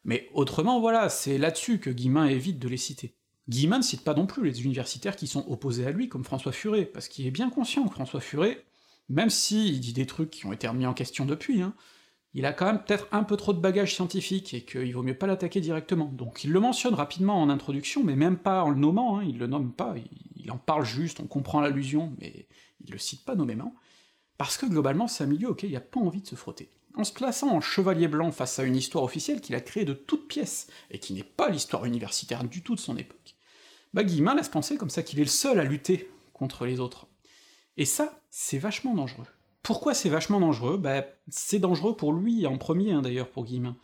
Mais 0.05 0.29
autrement, 0.35 0.81
voilà, 0.81 1.09
c'est 1.09 1.39
là-dessus 1.39 1.79
que 1.79 1.91
Guillemin 1.91 2.27
évite 2.27 2.59
de 2.59 2.69
les 2.69 2.77
citer. 2.77 3.15
Guillemin 3.49 3.79
ne 3.79 3.83
cite 3.83 4.05
pas 4.05 4.15
non 4.15 4.27
plus 4.27 4.45
les 4.45 4.65
universitaires 4.65 5.17
qui 5.17 5.27
sont 5.27 5.45
opposés 5.49 5.87
à 5.87 5.91
lui, 5.91 6.09
comme 6.09 6.25
François 6.25 6.53
Furet, 6.53 6.85
parce 6.85 7.09
qu'il 7.09 7.27
est 7.27 7.31
bien 7.31 7.51
conscient 7.51 7.87
que 7.87 7.95
François 7.95 8.21
Furet, 8.21 8.65
même 9.09 9.31
s'il 9.31 9.81
dit 9.81 9.93
des 9.93 10.07
trucs 10.07 10.31
qui 10.31 10.47
ont 10.47 10.53
été 10.53 10.69
remis 10.69 10.87
en 10.87 10.95
question 10.95 11.25
depuis, 11.25 11.63
hein, 11.63 11.75
il 12.35 12.47
a 12.47 12.53
quand 12.53 12.67
même 12.67 12.83
peut-être 12.83 13.09
un 13.13 13.25
peu 13.25 13.37
trop 13.37 13.53
de 13.53 13.61
bagages 13.61 13.95
scientifiques, 13.95 14.55
et 14.55 14.65
qu'il 14.65 14.95
vaut 14.95 15.03
mieux 15.03 15.17
pas 15.17 15.27
l'attaquer 15.27 15.61
directement. 15.61 16.07
Donc 16.07 16.45
il 16.45 16.51
le 16.51 16.61
mentionne 16.61 16.95
rapidement 16.95 17.41
en 17.41 17.51
introduction, 17.51 18.03
mais 18.03 18.17
même 18.17 18.39
pas 18.39 18.65
en 18.65 18.71
le 18.71 18.77
nommant, 18.77 19.19
hein, 19.19 19.25
il 19.25 19.39
le 19.39 19.47
nomme 19.47 19.73
pas, 19.73 19.95
il, 20.37 20.51
en 20.51 20.59
parle 20.59 20.85
juste, 20.85 21.21
on 21.21 21.27
comprend 21.27 21.61
l'allusion, 21.61 22.13
mais 22.21 22.49
il 22.85 22.91
le 22.91 22.99
cite 22.99 23.25
pas 23.25 23.35
nommément, 23.35 23.75
parce 24.39 24.57
que 24.57 24.67
globalement 24.67 25.09
c'est 25.09 25.25
un 25.25 25.29
milieu 25.29 25.51
auquel 25.51 25.71
il 25.71 25.77
a 25.77 25.81
pas 25.81 26.01
envie 26.01 26.23
de 26.23 26.27
se 26.27 26.35
frotter. 26.35 26.71
En 26.95 27.05
se 27.05 27.13
plaçant 27.13 27.51
en 27.51 27.61
chevalier 27.61 28.09
blanc 28.09 28.33
face 28.33 28.59
à 28.59 28.65
une 28.65 28.77
histoire 28.77 29.05
officielle 29.05 29.41
qu'il 29.41 29.55
a 29.55 29.61
créée 29.61 29.85
de 29.85 29.95
toutes 29.95 30.29
pièces, 30.29 30.69
et 30.91 30.99
qui 30.99 31.13
n'est 31.13 31.23
pas 31.23 31.51
l'histoire 31.51 31.85
universitaire 31.85 32.45
du 32.45 32.63
tout 32.63 32.75
de 32.75 32.81
son 32.81 32.97
époque, 32.97 33.37
bah 33.93 34.05
Guillemin 34.05 34.35
laisse 34.35 34.49
penser 34.49 34.79
comme 34.79 34.91
ça 34.91 35.03
qu'il 35.03 35.21
est 35.21 35.25
le 35.25 35.29
seul 35.29 35.61
à 35.61 35.65
lutter 35.65 36.11
contre 36.33 36.65
les 36.65 36.81
autres. 36.81 37.09
Et 37.77 37.85
ça, 37.85 38.21
c'est 38.31 38.59
vachement 38.59 38.95
dangereux. 38.95 39.27
Pourquoi 39.63 39.95
c'est 39.95 40.09
vachement 40.09 40.41
dangereux? 40.41 40.77
Bah, 40.77 41.05
c'est 41.29 41.59
dangereux 41.59 41.97
pour 41.97 42.13
lui 42.13 42.47
en 42.47 42.59
premier, 42.59 42.93
hein, 42.93 43.03
d'ailleurs, 43.03 43.31
pour 43.31 43.45
Guillemin. 43.45 43.77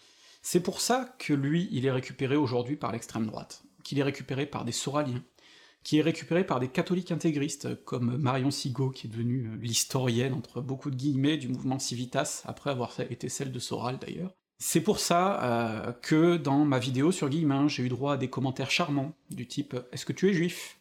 C'est 0.43 0.61
pour 0.61 0.81
ça 0.81 1.15
que 1.19 1.33
lui, 1.33 1.69
il 1.73 1.87
est 1.87 1.91
récupéré 1.91 2.37
aujourd'hui 2.37 2.77
par 2.77 2.93
l'extrême 2.93 3.27
droite, 3.27 3.63
qu'il 3.85 3.99
est 3.99 4.05
récupéré 4.05 4.47
par 4.47 4.65
des 4.65 4.73
Soraliens, 4.73 5.25
qui 5.85 5.99
est 5.99 6.03
récupéré 6.03 6.45
par 6.45 6.61
des 6.61 6.69
catholiques 6.69 7.13
intégristes, 7.13 7.83
comme 7.85 8.17
Marion 8.17 8.51
Sigaud, 8.51 8.91
qui 8.91 9.07
est 9.07 9.11
devenue 9.11 9.57
l'historienne, 9.61 10.35
entre 10.35 10.61
beaucoup 10.61 10.91
de 10.91 10.97
guillemets, 10.97 11.37
du 11.37 11.49
mouvement 11.49 11.79
Civitas, 11.79 12.43
après 12.45 12.71
avoir 12.71 12.93
été 12.99 13.29
celle 13.29 13.53
de 13.53 13.59
Soral 13.59 13.99
d'ailleurs. 13.99 14.33
C'est 14.59 14.81
pour 14.81 14.99
ça 14.99 15.43
euh, 15.45 15.93
que 15.93 16.37
dans 16.37 16.65
ma 16.65 16.81
vidéo 16.81 17.13
sur 17.13 17.29
Guillemin, 17.29 17.69
j'ai 17.69 17.85
eu 17.85 17.89
droit 17.89 18.15
à 18.15 18.17
des 18.17 18.29
commentaires 18.29 18.73
charmants, 18.73 19.15
du 19.31 19.47
type 19.47 19.77
«Est-ce 19.93 20.05
que 20.05 20.13
tu 20.13 20.29
es 20.29 20.35
juif? 20.35 20.81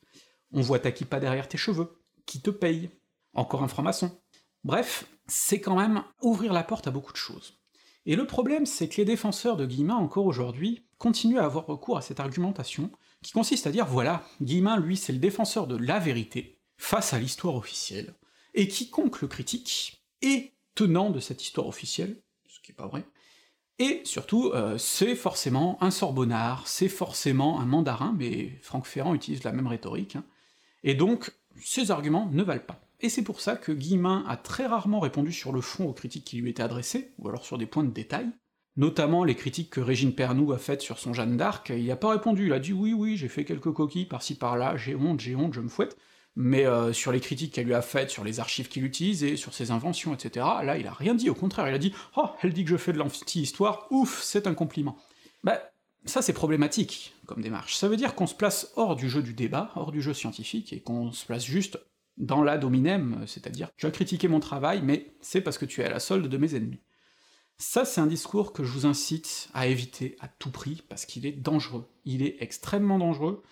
On 0.51 0.61
voit 0.61 0.79
ta 0.79 0.91
kippa 0.91 1.19
derrière 1.19 1.47
tes 1.47 1.57
cheveux. 1.57 1.96
Qui 2.27 2.41
te 2.41 2.51
paye 2.51 2.91
Encore 3.33 3.63
un 3.63 3.67
franc-maçon.» 3.67 4.21
Bref, 4.63 5.07
c'est 5.25 5.59
quand 5.59 5.75
même 5.77 6.03
ouvrir 6.21 6.53
la 6.53 6.63
porte 6.63 6.87
à 6.87 6.91
beaucoup 6.91 7.11
de 7.13 7.17
choses. 7.17 7.57
Et 8.05 8.15
le 8.15 8.27
problème, 8.27 8.65
c'est 8.65 8.87
que 8.87 8.97
les 8.97 9.05
défenseurs 9.05 9.57
de 9.57 9.65
Guillemin, 9.65 9.95
encore 9.95 10.25
aujourd'hui, 10.25 10.85
continuent 10.97 11.39
à 11.39 11.45
avoir 11.45 11.65
recours 11.65 11.97
à 11.97 12.01
cette 12.01 12.19
argumentation, 12.19 12.91
qui 13.23 13.31
consiste 13.31 13.67
à 13.67 13.71
dire 13.71 13.85
voilà, 13.85 14.23
Guillemin, 14.41 14.77
lui, 14.77 14.95
c'est 14.95 15.13
le 15.13 15.19
défenseur 15.19 15.67
de 15.67 15.75
la 15.75 15.99
vérité, 15.99 16.59
face 16.77 17.13
à 17.13 17.19
l'histoire 17.19 17.55
officielle, 17.55 18.13
et 18.53 18.67
quiconque 18.67 19.21
le 19.21 19.27
critique 19.27 20.03
est 20.21 20.53
tenant 20.75 21.09
de 21.09 21.19
cette 21.19 21.43
histoire 21.43 21.67
officielle, 21.67 22.21
ce 22.47 22.59
qui 22.61 22.71
est 22.71 22.75
pas 22.75 22.87
vrai, 22.87 23.05
et 23.79 24.01
surtout, 24.05 24.51
euh, 24.53 24.77
c'est 24.77 25.15
forcément 25.15 25.77
un 25.81 25.91
sorbonnard, 25.91 26.67
c'est 26.67 26.89
forcément 26.89 27.59
un 27.59 27.65
mandarin, 27.65 28.15
mais 28.17 28.57
Franck 28.61 28.87
Ferrand 28.87 29.13
utilise 29.13 29.43
la 29.43 29.51
même 29.51 29.67
rhétorique, 29.67 30.15
hein, 30.15 30.23
et 30.83 30.95
donc 30.95 31.31
ces 31.61 31.91
arguments 31.91 32.29
ne 32.31 32.43
valent 32.43 32.65
pas. 32.65 32.81
Et 32.99 33.09
c'est 33.09 33.23
pour 33.23 33.41
ça 33.41 33.55
que 33.55 33.71
Guillemin 33.71 34.25
a 34.27 34.37
très 34.37 34.65
rarement 34.65 34.99
répondu 34.99 35.31
sur 35.31 35.51
le 35.51 35.61
fond 35.61 35.85
aux 35.85 35.93
critiques 35.93 36.25
qui 36.25 36.37
lui 36.37 36.49
étaient 36.49 36.63
adressées, 36.63 37.11
ou 37.19 37.27
alors 37.27 37.45
sur 37.45 37.57
des 37.57 37.67
points 37.67 37.83
de 37.83 37.91
détail, 37.91 38.27
notamment 38.75 39.23
les 39.23 39.35
critiques 39.35 39.69
que 39.69 39.81
Régine 39.81 40.13
Pernoud 40.13 40.53
a 40.53 40.57
faites 40.57 40.81
sur 40.81 40.97
son 40.99 41.13
Jeanne 41.13 41.37
d'Arc, 41.37 41.71
il 41.75 41.89
a 41.91 41.95
pas 41.95 42.09
répondu, 42.09 42.47
il 42.47 42.53
a 42.53 42.59
dit 42.59 42.73
oui 42.73 42.93
oui, 42.93 43.17
j'ai 43.17 43.27
fait 43.27 43.45
quelques 43.45 43.71
coquilles 43.71 44.05
par-ci 44.05 44.35
par-là, 44.35 44.77
j'ai 44.77 44.95
honte, 44.95 45.19
j'ai 45.19 45.35
honte, 45.35 45.53
je 45.53 45.61
me 45.61 45.67
fouette, 45.67 45.97
mais 46.35 46.65
euh, 46.65 46.93
sur 46.93 47.11
les 47.11 47.19
critiques 47.19 47.53
qu'elle 47.53 47.65
lui 47.65 47.73
a 47.73 47.81
faites, 47.81 48.09
sur 48.09 48.23
les 48.23 48.39
archives 48.39 48.67
qu'il 48.67 48.85
utilise, 48.85 49.23
et 49.23 49.35
sur 49.35 49.53
ses 49.53 49.71
inventions, 49.71 50.13
etc., 50.13 50.45
là 50.63 50.77
il 50.77 50.87
a 50.87 50.93
rien 50.93 51.15
dit, 51.15 51.29
au 51.29 51.35
contraire, 51.35 51.67
il 51.67 51.73
a 51.73 51.79
dit 51.79 51.93
«Oh, 52.17 52.29
elle 52.41 52.53
dit 52.53 52.63
que 52.63 52.69
je 52.69 52.77
fais 52.77 52.93
de 52.93 52.99
l'anti-histoire, 52.99 53.87
ouf, 53.91 54.21
c'est 54.21 54.47
un 54.47 54.53
compliment!» 54.53 54.97
Bah, 55.43 55.59
ça 56.07 56.21
c'est 56.21 56.33
problématique, 56.33 57.13
comme 57.25 57.41
démarche. 57.41 57.75
Ça 57.75 57.87
veut 57.87 57.97
dire 57.97 58.15
qu'on 58.15 58.27
se 58.27 58.35
place 58.35 58.71
hors 58.75 58.95
du 58.95 59.09
jeu 59.09 59.21
du 59.21 59.33
débat, 59.33 59.71
hors 59.75 59.91
du 59.91 60.01
jeu 60.01 60.13
scientifique, 60.13 60.73
et 60.73 60.79
qu'on 60.79 61.11
se 61.11 61.25
place 61.25 61.45
juste 61.45 61.79
dans 62.17 62.43
la 62.43 62.57
dominem, 62.57 63.23
c'est-à-dire 63.27 63.69
tu 63.77 63.85
as 63.85 63.91
critiqué 63.91 64.27
mon 64.27 64.39
travail, 64.39 64.81
mais 64.83 65.13
c'est 65.21 65.41
parce 65.41 65.57
que 65.57 65.65
tu 65.65 65.81
es 65.81 65.85
à 65.85 65.89
la 65.89 65.99
solde 65.99 66.27
de 66.27 66.37
mes 66.37 66.55
ennemis. 66.55 66.81
Ça, 67.59 67.85
c'est 67.85 68.01
un 68.01 68.07
discours 68.07 68.53
que 68.53 68.63
je 68.63 68.71
vous 68.71 68.85
incite 68.85 69.49
à 69.53 69.67
éviter 69.67 70.15
à 70.19 70.27
tout 70.27 70.51
prix, 70.51 70.83
parce 70.89 71.05
qu'il 71.05 71.25
est 71.25 71.31
dangereux. 71.31 71.87
Il 72.05 72.23
est 72.23 72.37
extrêmement 72.39 72.99
dangereux, 72.99 73.43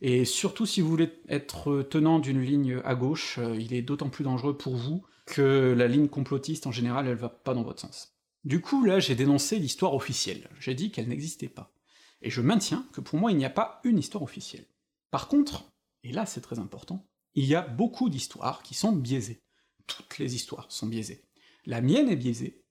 et 0.00 0.24
surtout 0.24 0.66
si 0.66 0.80
vous 0.80 0.88
voulez 0.88 1.10
être 1.28 1.82
tenant 1.82 2.18
d'une 2.18 2.40
ligne 2.40 2.80
à 2.84 2.94
gauche, 2.94 3.38
euh, 3.38 3.56
il 3.58 3.74
est 3.74 3.82
d'autant 3.82 4.10
plus 4.10 4.24
dangereux 4.24 4.56
pour 4.56 4.76
vous 4.76 5.02
que 5.26 5.74
la 5.76 5.88
ligne 5.88 6.08
complotiste, 6.08 6.66
en 6.66 6.72
général, 6.72 7.06
elle 7.06 7.16
va 7.16 7.28
pas 7.28 7.54
dans 7.54 7.62
votre 7.62 7.80
sens. 7.80 8.14
Du 8.44 8.60
coup, 8.60 8.84
là, 8.84 9.00
j'ai 9.00 9.14
dénoncé 9.14 9.58
l'histoire 9.58 9.94
officielle, 9.94 10.48
j'ai 10.60 10.74
dit 10.74 10.90
qu'elle 10.90 11.08
n'existait 11.08 11.48
pas. 11.48 11.72
Et 12.22 12.30
je 12.30 12.40
maintiens 12.40 12.86
que 12.92 13.00
pour 13.00 13.18
moi, 13.18 13.30
il 13.30 13.38
n'y 13.38 13.44
a 13.44 13.50
pas 13.50 13.80
une 13.84 13.98
histoire 13.98 14.22
officielle. 14.22 14.66
Par 15.10 15.28
contre, 15.28 15.70
et 16.02 16.12
là 16.12 16.26
c'est 16.26 16.40
très 16.40 16.58
important, 16.58 17.06
il 17.34 17.44
y 17.44 17.54
a 17.54 17.62
beaucoup 17.62 18.08
d'histoires 18.08 18.62
qui 18.62 18.74
sont 18.74 18.92
biaisées. 18.92 19.42
Toutes 19.86 20.18
les 20.18 20.34
histoires 20.34 20.66
sont 20.70 20.86
biaisées. 20.86 21.24
La 21.66 21.80
mienne 21.80 22.08
est 22.08 22.16
biaisée, 22.16 22.62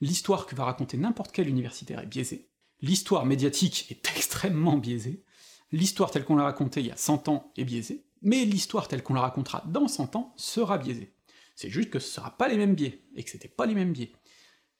l'histoire 0.00 0.46
que 0.46 0.54
va 0.54 0.64
raconter 0.64 0.96
n'importe 0.96 1.32
quel 1.32 1.48
universitaire 1.48 2.00
est 2.00 2.06
biaisée, 2.06 2.50
l'histoire 2.80 3.24
médiatique 3.24 3.86
est 3.90 4.10
extrêmement 4.16 4.76
biaisée, 4.76 5.24
l'histoire 5.72 6.10
telle 6.10 6.24
qu'on 6.24 6.36
l'a 6.36 6.44
racontée 6.44 6.80
il 6.80 6.86
y 6.86 6.90
a 6.90 6.96
100 6.96 7.28
ans 7.28 7.52
est 7.56 7.64
biaisée, 7.64 8.06
mais 8.22 8.44
l'histoire 8.44 8.88
telle 8.88 9.02
qu'on 9.02 9.14
la 9.14 9.20
racontera 9.20 9.62
dans 9.66 9.88
100 9.88 10.16
ans 10.16 10.34
sera 10.36 10.78
biaisée. 10.78 11.14
C'est 11.54 11.70
juste 11.70 11.90
que 11.90 11.98
ce 11.98 12.10
sera 12.10 12.36
pas 12.36 12.48
les 12.48 12.56
mêmes 12.56 12.74
biais, 12.74 13.04
et 13.14 13.24
que 13.24 13.30
c'était 13.30 13.48
pas 13.48 13.66
les 13.66 13.74
mêmes 13.74 13.92
biais. 13.92 14.12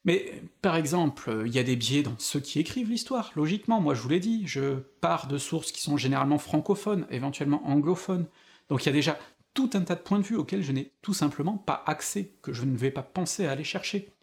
Mais, 0.07 0.41
par 0.61 0.77
exemple, 0.77 1.43
il 1.45 1.53
y 1.53 1.59
a 1.59 1.63
des 1.63 1.75
biais 1.75 2.01
dans 2.01 2.15
ceux 2.17 2.39
qui 2.39 2.59
écrivent 2.59 2.89
l'histoire, 2.89 3.33
logiquement, 3.35 3.81
moi 3.81 3.93
je 3.93 4.01
vous 4.01 4.07
l'ai 4.07 4.21
dit, 4.21 4.47
je 4.47 4.75
pars 5.01 5.27
de 5.27 5.37
sources 5.37 5.73
qui 5.73 5.81
sont 5.81 5.97
généralement 5.97 6.37
francophones, 6.37 7.05
éventuellement 7.11 7.61
anglophones, 7.67 8.25
donc 8.69 8.83
il 8.83 8.85
y 8.85 8.89
a 8.89 8.93
déjà 8.93 9.19
tout 9.53 9.69
un 9.73 9.81
tas 9.81 9.95
de 9.95 10.01
points 10.01 10.19
de 10.19 10.23
vue 10.23 10.37
auxquels 10.37 10.63
je 10.63 10.71
n'ai 10.71 10.93
tout 11.01 11.13
simplement 11.13 11.57
pas 11.57 11.83
accès, 11.85 12.31
que 12.41 12.53
je 12.53 12.63
ne 12.63 12.77
vais 12.77 12.89
pas 12.89 13.03
penser 13.03 13.45
à 13.45 13.51
aller 13.51 13.65
chercher. 13.65 14.13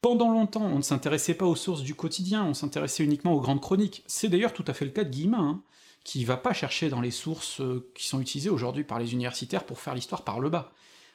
Pendant 0.00 0.32
longtemps, 0.32 0.64
on 0.64 0.78
ne 0.78 0.82
s'intéressait 0.82 1.34
pas 1.34 1.46
aux 1.46 1.54
sources 1.54 1.82
du 1.82 1.94
quotidien, 1.94 2.44
on 2.44 2.54
s'intéressait 2.54 3.04
uniquement 3.04 3.34
aux 3.34 3.40
grandes 3.40 3.60
chroniques. 3.60 4.02
C'est 4.08 4.30
d'ailleurs 4.30 4.52
tout 4.52 4.64
à 4.66 4.74
fait 4.74 4.84
le 4.84 4.90
cas 4.90 5.04
de 5.04 5.10
Guillemin, 5.10 5.38
hein, 5.38 5.62
qui 6.02 6.24
va 6.24 6.38
pas 6.38 6.54
chercher 6.54 6.88
dans 6.88 7.00
les 7.00 7.12
sources 7.12 7.60
euh, 7.60 7.88
qui 7.94 8.08
sont 8.08 8.20
utilisées 8.20 8.50
aujourd'hui 8.50 8.82
par 8.82 8.98
les 8.98 9.12
universitaires 9.12 9.64
pour 9.64 9.78
faire 9.78 9.94
l'histoire 9.94 10.24
par 10.24 10.40
le 10.40 10.50
bas. 10.50 10.72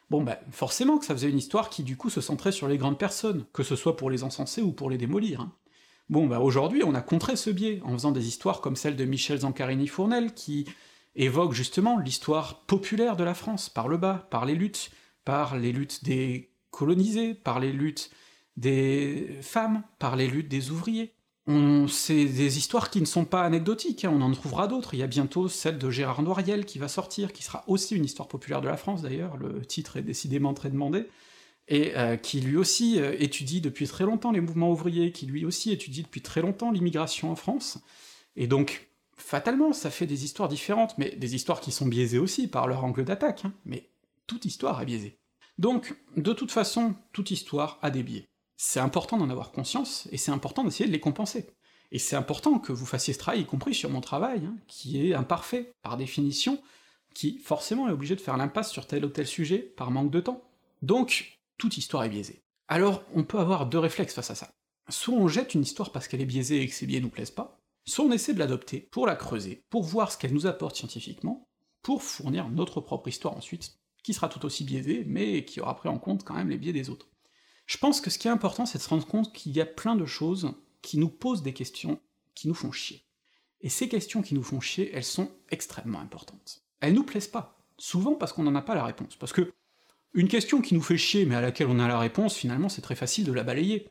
Bon 0.10 0.22
ben, 0.24 0.38
forcément 0.52 0.98
que 1.00 1.06
ça 1.06 1.16
faisait 1.16 1.30
une 1.30 1.38
histoire 1.38 1.70
qui 1.70 1.84
du 1.84 1.98
coup 1.98 2.10
se 2.10 2.22
centrait 2.22 2.52
sur 2.52 2.68
les 2.68 2.78
grandes 2.78 3.00
personnes, 3.00 3.46
que 3.54 3.64
ce 3.64 3.76
soit 3.76 3.98
pour 3.98 4.10
les 4.10 4.24
encenser 4.24 4.62
ou 4.62 4.72
pour 4.72 4.90
les 4.90 4.98
démolir. 4.98 5.42
Hein. 5.42 5.52
Bon 6.10 6.28
bah 6.28 6.40
aujourd'hui 6.40 6.84
on 6.84 6.94
a 6.94 7.02
contré 7.02 7.36
ce 7.36 7.50
biais, 7.50 7.82
en 7.84 7.94
faisant 7.94 8.12
des 8.12 8.28
histoires 8.28 8.62
comme 8.62 8.76
celle 8.76 8.96
de 8.96 9.06
Michel 9.06 9.40
Zancarini-Fournel, 9.40 10.36
qui 10.36 10.66
évoque 11.16 11.54
justement 11.54 11.98
l'histoire 11.98 12.66
populaire 12.66 13.16
de 13.16 13.24
la 13.24 13.34
France, 13.34 13.70
par 13.70 13.88
le 13.88 13.98
bas, 13.98 14.28
par 14.30 14.46
les 14.46 14.54
luttes, 14.54 14.92
par 15.24 15.58
les 15.58 15.72
luttes 15.72 16.04
des 16.04 16.52
colonisés, 16.70 17.34
par 17.34 17.60
les 17.60 17.72
luttes 17.72 18.12
des 18.58 19.40
femmes, 19.42 19.84
par 19.98 20.16
les 20.16 20.28
luttes 20.28 20.50
des 20.50 20.70
ouvriers. 20.70 21.15
C'est 21.48 22.26
des 22.26 22.58
histoires 22.58 22.90
qui 22.90 23.02
ne 23.02 23.06
sont 23.06 23.26
pas 23.26 23.44
anecdotiques, 23.44 24.04
hein, 24.04 24.12
on 24.12 24.22
en 24.22 24.32
trouvera 24.32 24.68
d'autres, 24.68 24.96
il 24.96 25.00
y 25.00 25.04
a 25.04 25.08
bientôt 25.08 25.48
celle 25.48 25.78
de 25.78 25.92
Gérard 25.92 26.24
Noiriel 26.24 26.66
qui 26.66 26.80
va 26.80 26.88
sortir, 26.88 27.34
qui 27.34 27.44
sera 27.44 27.64
aussi 27.68 27.96
une 27.96 28.04
histoire 28.04 28.28
populaire 28.28 28.62
de 28.62 28.68
la 28.68 28.78
France 28.78 29.04
d'ailleurs, 29.04 29.38
le 29.38 29.64
titre 29.64 29.98
est 29.98 30.02
décidément 30.02 30.56
très 30.56 30.72
demandé, 30.72 31.06
et 31.68 31.96
euh, 31.98 32.18
qui 32.18 32.42
lui 32.42 32.58
aussi 32.58 33.00
euh, 33.00 33.16
étudie 33.20 33.62
depuis 33.62 33.88
très 33.88 34.06
longtemps 34.06 34.32
les 34.32 34.42
mouvements 34.42 34.72
ouvriers, 34.72 35.12
qui 35.12 35.28
lui 35.28 35.46
aussi 35.46 35.72
étudie 35.72 36.02
depuis 36.02 36.22
très 36.22 36.42
longtemps 36.42 36.72
l'immigration 36.72 37.32
en 37.32 37.36
France, 37.36 37.78
et 38.36 38.48
donc 38.48 38.90
fatalement, 39.16 39.72
ça 39.72 39.92
fait 39.92 40.08
des 40.08 40.26
histoires 40.26 40.50
différentes, 40.50 40.98
mais 40.98 41.16
des 41.16 41.36
histoires 41.36 41.62
qui 41.62 41.72
sont 41.72 41.86
biaisées 41.86 42.20
aussi 42.20 42.48
par 42.48 42.68
leur 42.68 42.84
angle 42.84 43.06
d'attaque, 43.06 43.46
hein. 43.46 43.54
mais 43.66 43.92
toute 44.26 44.46
histoire 44.46 44.82
est 44.82 44.86
biaisée. 44.86 45.20
Donc, 45.60 45.96
de 46.18 46.34
toute 46.34 46.52
façon, 46.52 46.96
toute 47.14 47.30
histoire 47.30 47.78
a 47.84 47.92
des 47.92 48.04
biais. 48.04 48.28
C'est 48.58 48.80
important 48.80 49.18
d'en 49.18 49.30
avoir 49.30 49.52
conscience, 49.52 50.08
et 50.12 50.18
c'est 50.18 50.32
important 50.32 50.64
d'essayer 50.64 50.88
de 50.88 50.94
les 50.94 51.00
compenser. 51.00 51.48
Et 51.92 52.00
c'est 52.00 52.16
important 52.16 52.60
que 52.60 52.72
vous 52.72 52.86
fassiez 52.86 53.14
ce 53.14 53.20
travail, 53.20 53.42
y 53.42 53.46
compris 53.46 53.74
sur 53.74 53.90
mon 53.90 54.02
travail, 54.02 54.46
hein, 54.46 54.56
qui 54.68 55.06
est 55.06 55.14
imparfait, 55.14 55.74
par 55.82 55.98
définition, 55.98 56.62
qui 57.14 57.38
forcément 57.40 57.88
est 57.88 57.92
obligé 57.92 58.16
de 58.16 58.22
faire 58.22 58.38
l'impasse 58.38 58.72
sur 58.72 58.88
tel 58.88 59.06
ou 59.06 59.10
tel 59.10 59.28
sujet, 59.28 59.60
par 59.60 59.92
manque 59.92 60.12
de 60.12 60.20
temps. 60.20 60.44
Donc, 60.82 61.40
toute 61.58 61.78
histoire 61.78 62.04
est 62.04 62.10
biaisée. 62.10 62.42
Alors, 62.68 63.04
on 63.14 63.24
peut 63.24 63.40
avoir 63.40 63.68
deux 63.68 63.80
réflexes 63.80 64.14
face 64.14 64.32
à 64.32 64.36
ça. 64.36 64.52
Soit 64.90 65.16
on 65.16 65.28
jette 65.28 65.54
une 65.54 65.62
histoire 65.62 65.92
parce 65.92 66.08
qu'elle 66.08 66.22
est 66.22 66.26
biaisée 66.26 66.62
et 66.62 66.68
que 66.68 66.74
ses 66.74 66.86
biais 66.86 67.00
nous 67.00 67.10
plaisent 67.10 67.32
pas, 67.32 67.60
soit 67.86 68.06
on 68.06 68.12
essaie 68.12 68.34
de 68.34 68.40
l'adopter 68.40 68.88
pour 68.92 69.08
la 69.08 69.16
creuser, 69.16 69.64
pour 69.70 69.84
voir 69.84 70.12
ce 70.12 70.18
qu'elle 70.18 70.34
nous 70.34 70.48
apporte 70.48 70.76
scientifiquement, 70.76 71.48
pour 71.82 72.04
fournir 72.04 72.50
notre 72.50 72.82
propre 72.82 73.08
histoire 73.08 73.38
ensuite, 73.38 73.78
qui 74.04 74.14
sera 74.14 74.28
tout 74.28 74.46
aussi 74.46 74.64
biaisée, 74.64 75.04
mais 75.08 75.46
qui 75.46 75.62
aura 75.62 75.76
pris 75.76 75.90
en 75.90 75.98
compte 75.98 76.24
quand 76.24 76.34
même 76.34 76.50
les 76.50 76.58
biais 76.58 76.74
des 76.74 76.90
autres. 76.90 77.08
Je 77.66 77.78
pense 77.78 78.02
que 78.02 78.10
ce 78.10 78.18
qui 78.18 78.28
est 78.28 78.32
important, 78.32 78.66
c'est 78.66 78.78
de 78.78 78.84
se 78.84 78.90
rendre 78.90 79.08
compte 79.08 79.34
qu'il 79.34 79.52
y 79.54 79.62
a 79.62 79.66
plein 79.66 79.96
de 79.96 80.06
choses 80.06 80.54
qui 80.82 80.98
nous 80.98 81.10
posent 81.10 81.44
des 81.44 81.54
questions 81.54 82.00
qui 82.36 82.48
nous 82.48 82.54
font 82.54 82.72
chier. 82.72 83.04
Et 83.62 83.70
ces 83.70 83.90
questions 83.90 84.22
qui 84.22 84.36
nous 84.36 84.44
font 84.44 84.60
chier, 84.60 84.92
elles 84.94 85.04
sont 85.04 85.32
extrêmement 85.50 86.00
importantes. 86.00 86.62
Elles 86.82 86.94
nous 86.94 87.04
plaisent 87.04 87.28
pas, 87.28 87.58
souvent 87.78 88.14
parce 88.14 88.34
qu'on 88.34 88.44
n'en 88.44 88.56
a 88.56 88.62
pas 88.62 88.76
la 88.76 88.84
réponse, 88.84 89.16
parce 89.16 89.34
que 89.34 89.54
une 90.14 90.28
question 90.28 90.62
qui 90.62 90.76
nous 90.76 90.82
fait 90.82 90.98
chier 90.98 91.26
mais 91.26 91.36
à 91.36 91.42
laquelle 91.42 91.68
on 91.68 91.80
a 91.80 91.88
la 91.88 91.98
réponse, 91.98 92.36
finalement 92.36 92.70
c'est 92.70 92.82
très 92.82 92.96
facile 92.96 93.26
de 93.26 93.34
la 93.34 93.44
balayer. 93.44 93.90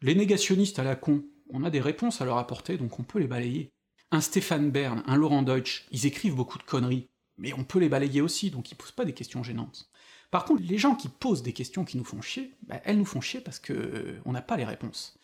Les 0.00 0.14
négationnistes 0.14 0.78
à 0.78 0.84
la 0.84 0.94
con, 0.94 1.24
on 1.50 1.64
a 1.64 1.70
des 1.70 1.80
réponses 1.80 2.20
à 2.20 2.24
leur 2.24 2.38
apporter, 2.38 2.78
donc 2.78 2.98
on 3.00 3.02
peut 3.02 3.18
les 3.18 3.26
balayer. 3.26 3.72
Un 4.10 4.20
Stéphane 4.20 4.70
Bern, 4.70 5.02
un 5.06 5.16
Laurent 5.16 5.42
Deutsch, 5.42 5.86
ils 5.90 6.06
écrivent 6.06 6.36
beaucoup 6.36 6.58
de 6.58 6.62
conneries, 6.62 7.08
mais 7.36 7.52
on 7.52 7.64
peut 7.64 7.80
les 7.80 7.88
balayer 7.88 8.20
aussi, 8.20 8.50
donc 8.50 8.70
ils 8.70 8.76
posent 8.76 8.92
pas 8.92 9.04
des 9.04 9.12
questions 9.12 9.42
gênantes. 9.42 9.90
Par 10.30 10.44
contre, 10.44 10.62
les 10.62 10.78
gens 10.78 10.94
qui 10.94 11.08
posent 11.08 11.42
des 11.42 11.52
questions 11.52 11.84
qui 11.84 11.96
nous 11.96 12.04
font 12.04 12.20
chier, 12.20 12.54
bah, 12.66 12.80
elles 12.84 12.98
nous 12.98 13.04
font 13.04 13.20
chier 13.20 13.40
parce 13.40 13.58
que 13.58 13.72
euh, 13.72 14.20
on 14.24 14.32
n'a 14.32 14.42
pas 14.42 14.56
les 14.56 14.64
réponses. 14.64 15.18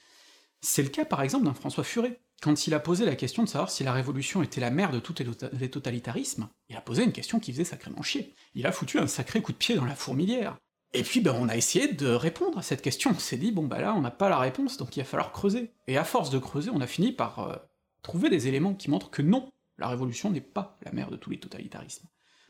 C'est 0.61 0.83
le 0.83 0.89
cas 0.89 1.05
par 1.05 1.21
exemple 1.23 1.45
d'un 1.45 1.55
François 1.55 1.85
Furet. 1.85 2.21
Quand 2.41 2.67
il 2.67 2.75
a 2.75 2.81
posé 2.81 3.05
la 3.05 3.17
question 3.17 3.43
de 3.43 3.49
savoir 3.49 3.71
si 3.71 3.85
la 3.85 3.93
Révolution 3.93 4.43
était 4.43 4.61
la 4.61 4.71
mère 4.71 4.93
de 4.93 4.99
tous 4.99 5.15
les 5.53 5.71
totalitarismes, 5.71 6.49
il 6.69 6.77
a 6.77 6.81
posé 6.81 7.05
une 7.05 7.13
question 7.13 7.39
qui 7.39 7.53
faisait 7.53 7.65
sacrément 7.65 8.03
chier. 8.03 8.35
Il 8.55 8.67
a 8.67 8.73
foutu 8.73 8.99
un 8.99 9.07
sacré 9.07 9.41
coup 9.41 9.53
de 9.53 9.57
pied 9.59 9.77
dans 9.77 9.85
la 9.85 9.95
fourmilière. 9.95 10.59
Et 10.95 11.03
puis 11.03 11.21
ben, 11.21 11.35
on 11.39 11.49
a 11.49 11.57
essayé 11.57 11.93
de 11.93 12.09
répondre 12.09 12.59
à 12.59 12.63
cette 12.63 12.83
question, 12.83 13.11
on 13.11 13.19
s'est 13.19 13.37
dit, 13.37 13.51
bon 13.51 13.67
bah 13.67 13.81
là 13.81 13.95
on 13.95 14.01
n'a 14.01 14.11
pas 14.11 14.29
la 14.29 14.39
réponse, 14.39 14.77
donc 14.77 14.97
il 14.97 15.01
va 15.01 15.05
falloir 15.05 15.33
creuser. 15.33 15.73
Et 15.87 15.97
à 15.97 16.05
force 16.05 16.31
de 16.31 16.39
creuser, 16.39 16.71
on 16.73 16.81
a 16.81 16.87
fini 16.87 17.13
par 17.13 17.39
euh, 17.41 17.57
trouver 18.03 18.31
des 18.31 18.49
éléments 18.49 18.75
qui 18.75 18.91
montrent 18.91 19.11
que 19.11 19.23
non, 19.23 19.51
la 19.79 19.89
Révolution 19.89 20.31
n'est 20.31 20.41
pas 20.41 20.79
la 20.83 20.93
mère 20.93 21.11
de 21.11 21.17
tous 21.17 21.31
les 21.31 21.41
totalitarismes. 21.41 22.07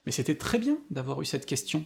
Mais 0.07 0.13
c'était 0.13 0.37
très 0.37 0.59
bien 0.59 0.79
d'avoir 0.91 1.23
eu 1.23 1.25
cette 1.25 1.47
question, 1.47 1.85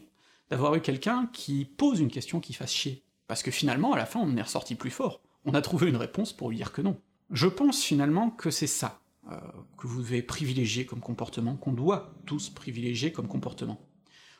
d'avoir 0.51 0.75
eu 0.75 0.81
quelqu'un 0.81 1.29
qui 1.33 1.65
pose 1.65 2.01
une 2.01 2.11
question 2.11 2.41
qui 2.41 2.53
fasse 2.53 2.73
chier, 2.73 3.03
parce 3.27 3.43
que 3.43 3.51
finalement, 3.51 3.93
à 3.93 3.97
la 3.97 4.07
fin, 4.07 4.21
on 4.21 4.31
en 4.31 4.37
est 4.37 4.43
ressorti 4.43 4.75
plus 4.75 4.91
fort. 4.91 5.21
On 5.45 5.55
a 5.55 5.63
trouvé 5.63 5.89
une 5.89 5.97
réponse 5.97 6.33
pour 6.33 6.51
lui 6.51 6.57
dire 6.57 6.73
que 6.73 6.83
non. 6.83 7.01
Je 7.31 7.47
pense 7.47 7.83
finalement 7.83 8.31
que 8.31 8.51
c'est 8.51 8.67
ça, 8.67 9.01
euh, 9.31 9.39
que 9.77 9.87
vous 9.87 10.01
devez 10.01 10.23
privilégier 10.23 10.87
comme 10.87 11.01
comportement, 11.01 11.57
qu'on 11.57 11.73
doit 11.73 12.15
tous 12.27 12.49
privilégier 12.49 13.13
comme 13.13 13.29
comportement. 13.29 13.81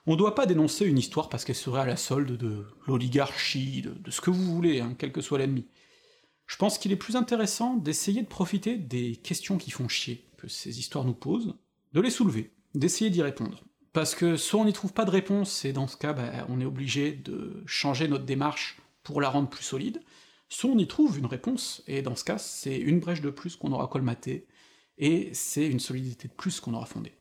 On 0.07 0.17
doit 0.17 0.35
pas 0.35 0.47
dénoncer 0.47 0.87
une 0.87 0.97
histoire 0.97 1.29
parce 1.29 1.45
qu'elle 1.45 1.55
serait 1.55 1.83
à 1.83 1.87
la 1.87 1.99
solde 1.99 2.39
de 2.39 2.65
l'oligarchie, 2.87 3.83
de, 3.83 4.11
ce 4.11 4.23
que 4.23 4.31
vous 4.31 4.55
voulez, 4.55 4.81
hein, 4.81 4.95
quel 4.97 5.13
que 5.13 5.21
soit 5.21 5.37
l'ennemi. 5.37 5.67
Je 6.47 6.57
pense 6.57 6.79
qu'il 6.79 6.93
est 6.93 6.97
plus 6.97 7.17
intéressant 7.17 7.77
d'essayer 7.77 8.23
de 8.23 8.27
profiter 8.27 8.79
des 8.79 9.17
questions 9.17 9.59
qui 9.59 9.71
font 9.71 9.87
chier, 9.87 10.25
que 10.39 10.49
ces 10.49 10.79
histoires 10.79 11.05
nous 11.05 11.13
posent, 11.13 11.55
de 11.93 12.01
les 12.01 12.11
soulever, 12.11 12.55
d'essayer 12.75 13.11
d'y 13.11 13.21
répondre. 13.21 13.63
Parce 13.99 14.15
que 14.15 14.37
soit 14.37 14.61
on 14.61 14.65
n'y 14.65 14.73
trouve 14.73 14.93
pas 14.93 15.05
de 15.05 15.11
réponse, 15.11 15.65
et 15.65 15.73
dans 15.73 15.89
ce 15.89 15.97
cas, 15.97 16.13
bah, 16.13 16.47
on 16.49 16.61
est 16.61 16.65
obligé 16.65 17.11
de 17.11 17.65
changer 17.67 18.07
notre 18.07 18.25
démarche 18.25 18.79
pour 19.03 19.21
la 19.21 19.29
rendre 19.29 19.49
plus 19.49 19.65
solide, 19.65 20.01
soit 20.49 20.71
on 20.71 20.79
y 20.79 20.87
trouve 20.87 21.19
une 21.19 21.27
réponse, 21.27 21.83
et 21.89 22.01
dans 22.01 22.15
ce 22.15 22.23
cas, 22.23 22.39
c'est 22.39 22.77
une 22.77 23.01
brèche 23.01 23.23
de 23.23 23.31
plus 23.31 23.57
qu'on 23.57 23.73
aura 23.73 23.89
colmatée, 23.89 24.47
et 24.99 25.31
c'est 25.33 25.67
une 25.67 25.81
solidité 25.81 26.29
de 26.29 26.33
plus 26.33 26.61
qu'on 26.61 26.75
aura 26.75 26.87
fondée. 26.87 27.15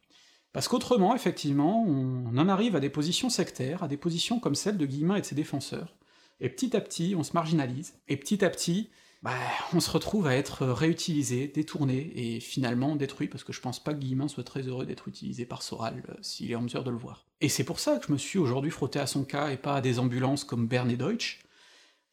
Parce 0.53 0.67
qu'autrement, 0.67 1.15
effectivement, 1.15 1.83
on 1.83 2.37
en 2.37 2.47
arrive 2.47 2.75
à 2.75 2.79
des 2.79 2.91
positions 2.91 3.31
sectaires, 3.31 3.81
à 3.81 3.87
des 3.87 3.97
positions 3.97 4.39
comme 4.39 4.53
celle 4.53 4.77
de 4.77 4.85
Guillemin 4.85 5.15
et 5.15 5.21
de 5.21 5.25
ses 5.25 5.33
défenseurs, 5.33 5.95
et 6.39 6.47
petit 6.47 6.77
à 6.77 6.81
petit, 6.81 7.15
on 7.17 7.23
se 7.23 7.33
marginalise, 7.33 7.95
et 8.07 8.17
petit 8.17 8.45
à 8.45 8.51
petit, 8.51 8.91
bah, 9.27 9.33
on 9.73 9.81
se 9.81 9.91
retrouve 9.91 10.25
à 10.25 10.37
être 10.37 10.65
réutilisé, 10.65 11.49
détourné, 11.49 12.13
et 12.15 12.39
finalement 12.39 12.95
détruit, 12.95 13.27
parce 13.27 13.43
que 13.43 13.51
je 13.51 13.59
pense 13.59 13.83
pas 13.83 13.93
que 13.93 13.99
Guillemin 13.99 14.29
soit 14.29 14.45
très 14.45 14.61
heureux 14.61 14.85
d'être 14.85 15.09
utilisé 15.09 15.45
par 15.45 15.63
Soral, 15.63 16.01
euh, 16.07 16.13
s'il 16.21 16.49
est 16.49 16.55
en 16.55 16.61
mesure 16.61 16.85
de 16.85 16.91
le 16.91 16.95
voir. 16.95 17.25
Et 17.41 17.49
c'est 17.49 17.65
pour 17.65 17.81
ça 17.81 17.97
que 17.97 18.07
je 18.07 18.13
me 18.13 18.17
suis 18.17 18.39
aujourd'hui 18.39 18.71
frotté 18.71 18.99
à 18.99 19.05
son 19.05 19.25
cas, 19.25 19.49
et 19.49 19.57
pas 19.57 19.75
à 19.75 19.81
des 19.81 19.99
ambulances 19.99 20.45
comme 20.45 20.65
Bern 20.65 20.89
et 20.89 20.95
Deutsch, 20.95 21.41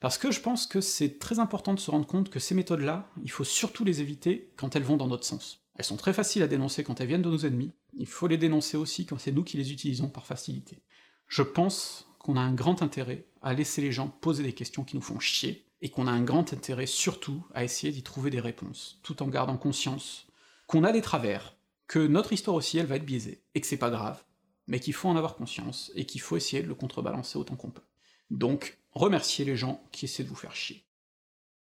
parce 0.01 0.19
que 0.19 0.33
je 0.33 0.41
pense 0.41 0.67
que 0.67 0.81
c'est 0.81 1.21
très 1.21 1.39
important 1.39 1.73
de 1.73 1.79
se 1.79 1.93
rendre 1.93 2.05
compte 2.05 2.31
que 2.31 2.41
ces 2.41 2.57
méthodes-là, 2.57 3.09
il 3.23 3.31
faut 3.31 3.45
surtout 3.45 3.85
les 3.85 4.01
éviter 4.01 4.51
quand 4.57 4.75
elles 4.75 4.83
vont 4.83 4.97
dans 4.97 5.07
notre 5.07 5.25
sens. 5.25 5.61
Elles 5.77 5.85
sont 5.85 5.97
très 5.97 6.15
faciles 6.15 6.43
à 6.43 6.49
dénoncer 6.49 6.83
quand 6.83 7.01
elles 7.01 7.07
viennent 7.07 7.23
de 7.23 7.31
nos 7.31 7.47
ennemis, 7.47 7.71
il 7.97 8.09
faut 8.09 8.27
les 8.27 8.39
dénoncer 8.39 8.77
aussi 8.77 9.07
quand 9.07 9.21
c'est 9.21 9.31
nous 9.31 9.45
qui 9.45 9.57
les 9.57 9.71
utilisons 9.71 10.09
par 10.09 10.27
facilité. 10.27 10.83
Je 11.29 11.43
pense 11.43 12.09
qu'on 12.19 12.37
a 12.37 12.41
un 12.41 12.55
grand 12.55 12.83
intérêt 12.83 13.25
à 13.41 13.55
laisser 13.55 13.83
les 13.83 13.93
gens 13.93 14.09
poser 14.09 14.43
des 14.43 14.53
questions 14.53 14.83
qui 14.83 14.97
nous 14.97 15.03
font 15.03 15.21
chier, 15.21 15.65
et 15.85 15.91
qu'on 15.91 16.07
a 16.07 16.11
un 16.11 16.23
grand 16.23 16.55
intérêt 16.55 16.87
surtout 16.87 17.45
à 17.53 17.63
essayer 17.63 17.93
d'y 17.93 18.03
trouver 18.03 18.31
des 18.31 18.41
réponses, 18.41 18.99
tout 19.03 19.23
en 19.23 19.29
gardant 19.29 19.59
conscience 19.59 20.27
qu'on 20.67 20.83
a 20.83 20.93
des 20.93 21.03
travers, 21.03 21.55
que 21.87 21.99
notre 21.99 22.33
histoire 22.33 22.57
aussi 22.57 22.79
elle 22.79 22.87
va 22.87 22.97
être 22.97 23.05
biaisée, 23.05 23.43
et 23.55 23.61
que 23.61 23.67
c'est 23.67 23.77
pas 23.77 23.91
grave, 23.91 24.25
mais 24.67 24.81
qu'il 24.81 24.95
faut 24.95 25.11
en 25.11 25.17
avoir 25.17 25.37
conscience, 25.37 25.93
et 25.95 26.07
qu'il 26.07 26.23
faut 26.23 26.39
essayer 26.39 26.63
de 26.63 26.69
le 26.69 26.75
contrebalancer 26.75 27.39
autant 27.39 27.55
qu'on 27.55 27.71
peut. 27.71 27.85
Donc, 28.31 28.79
remerciez 28.93 29.45
les 29.45 29.57
gens 29.57 29.85
qui 29.93 30.07
essaient 30.07 30.25
de 30.25 30.29
vous 30.31 30.35
faire 30.35 30.57
chier. 30.57 30.87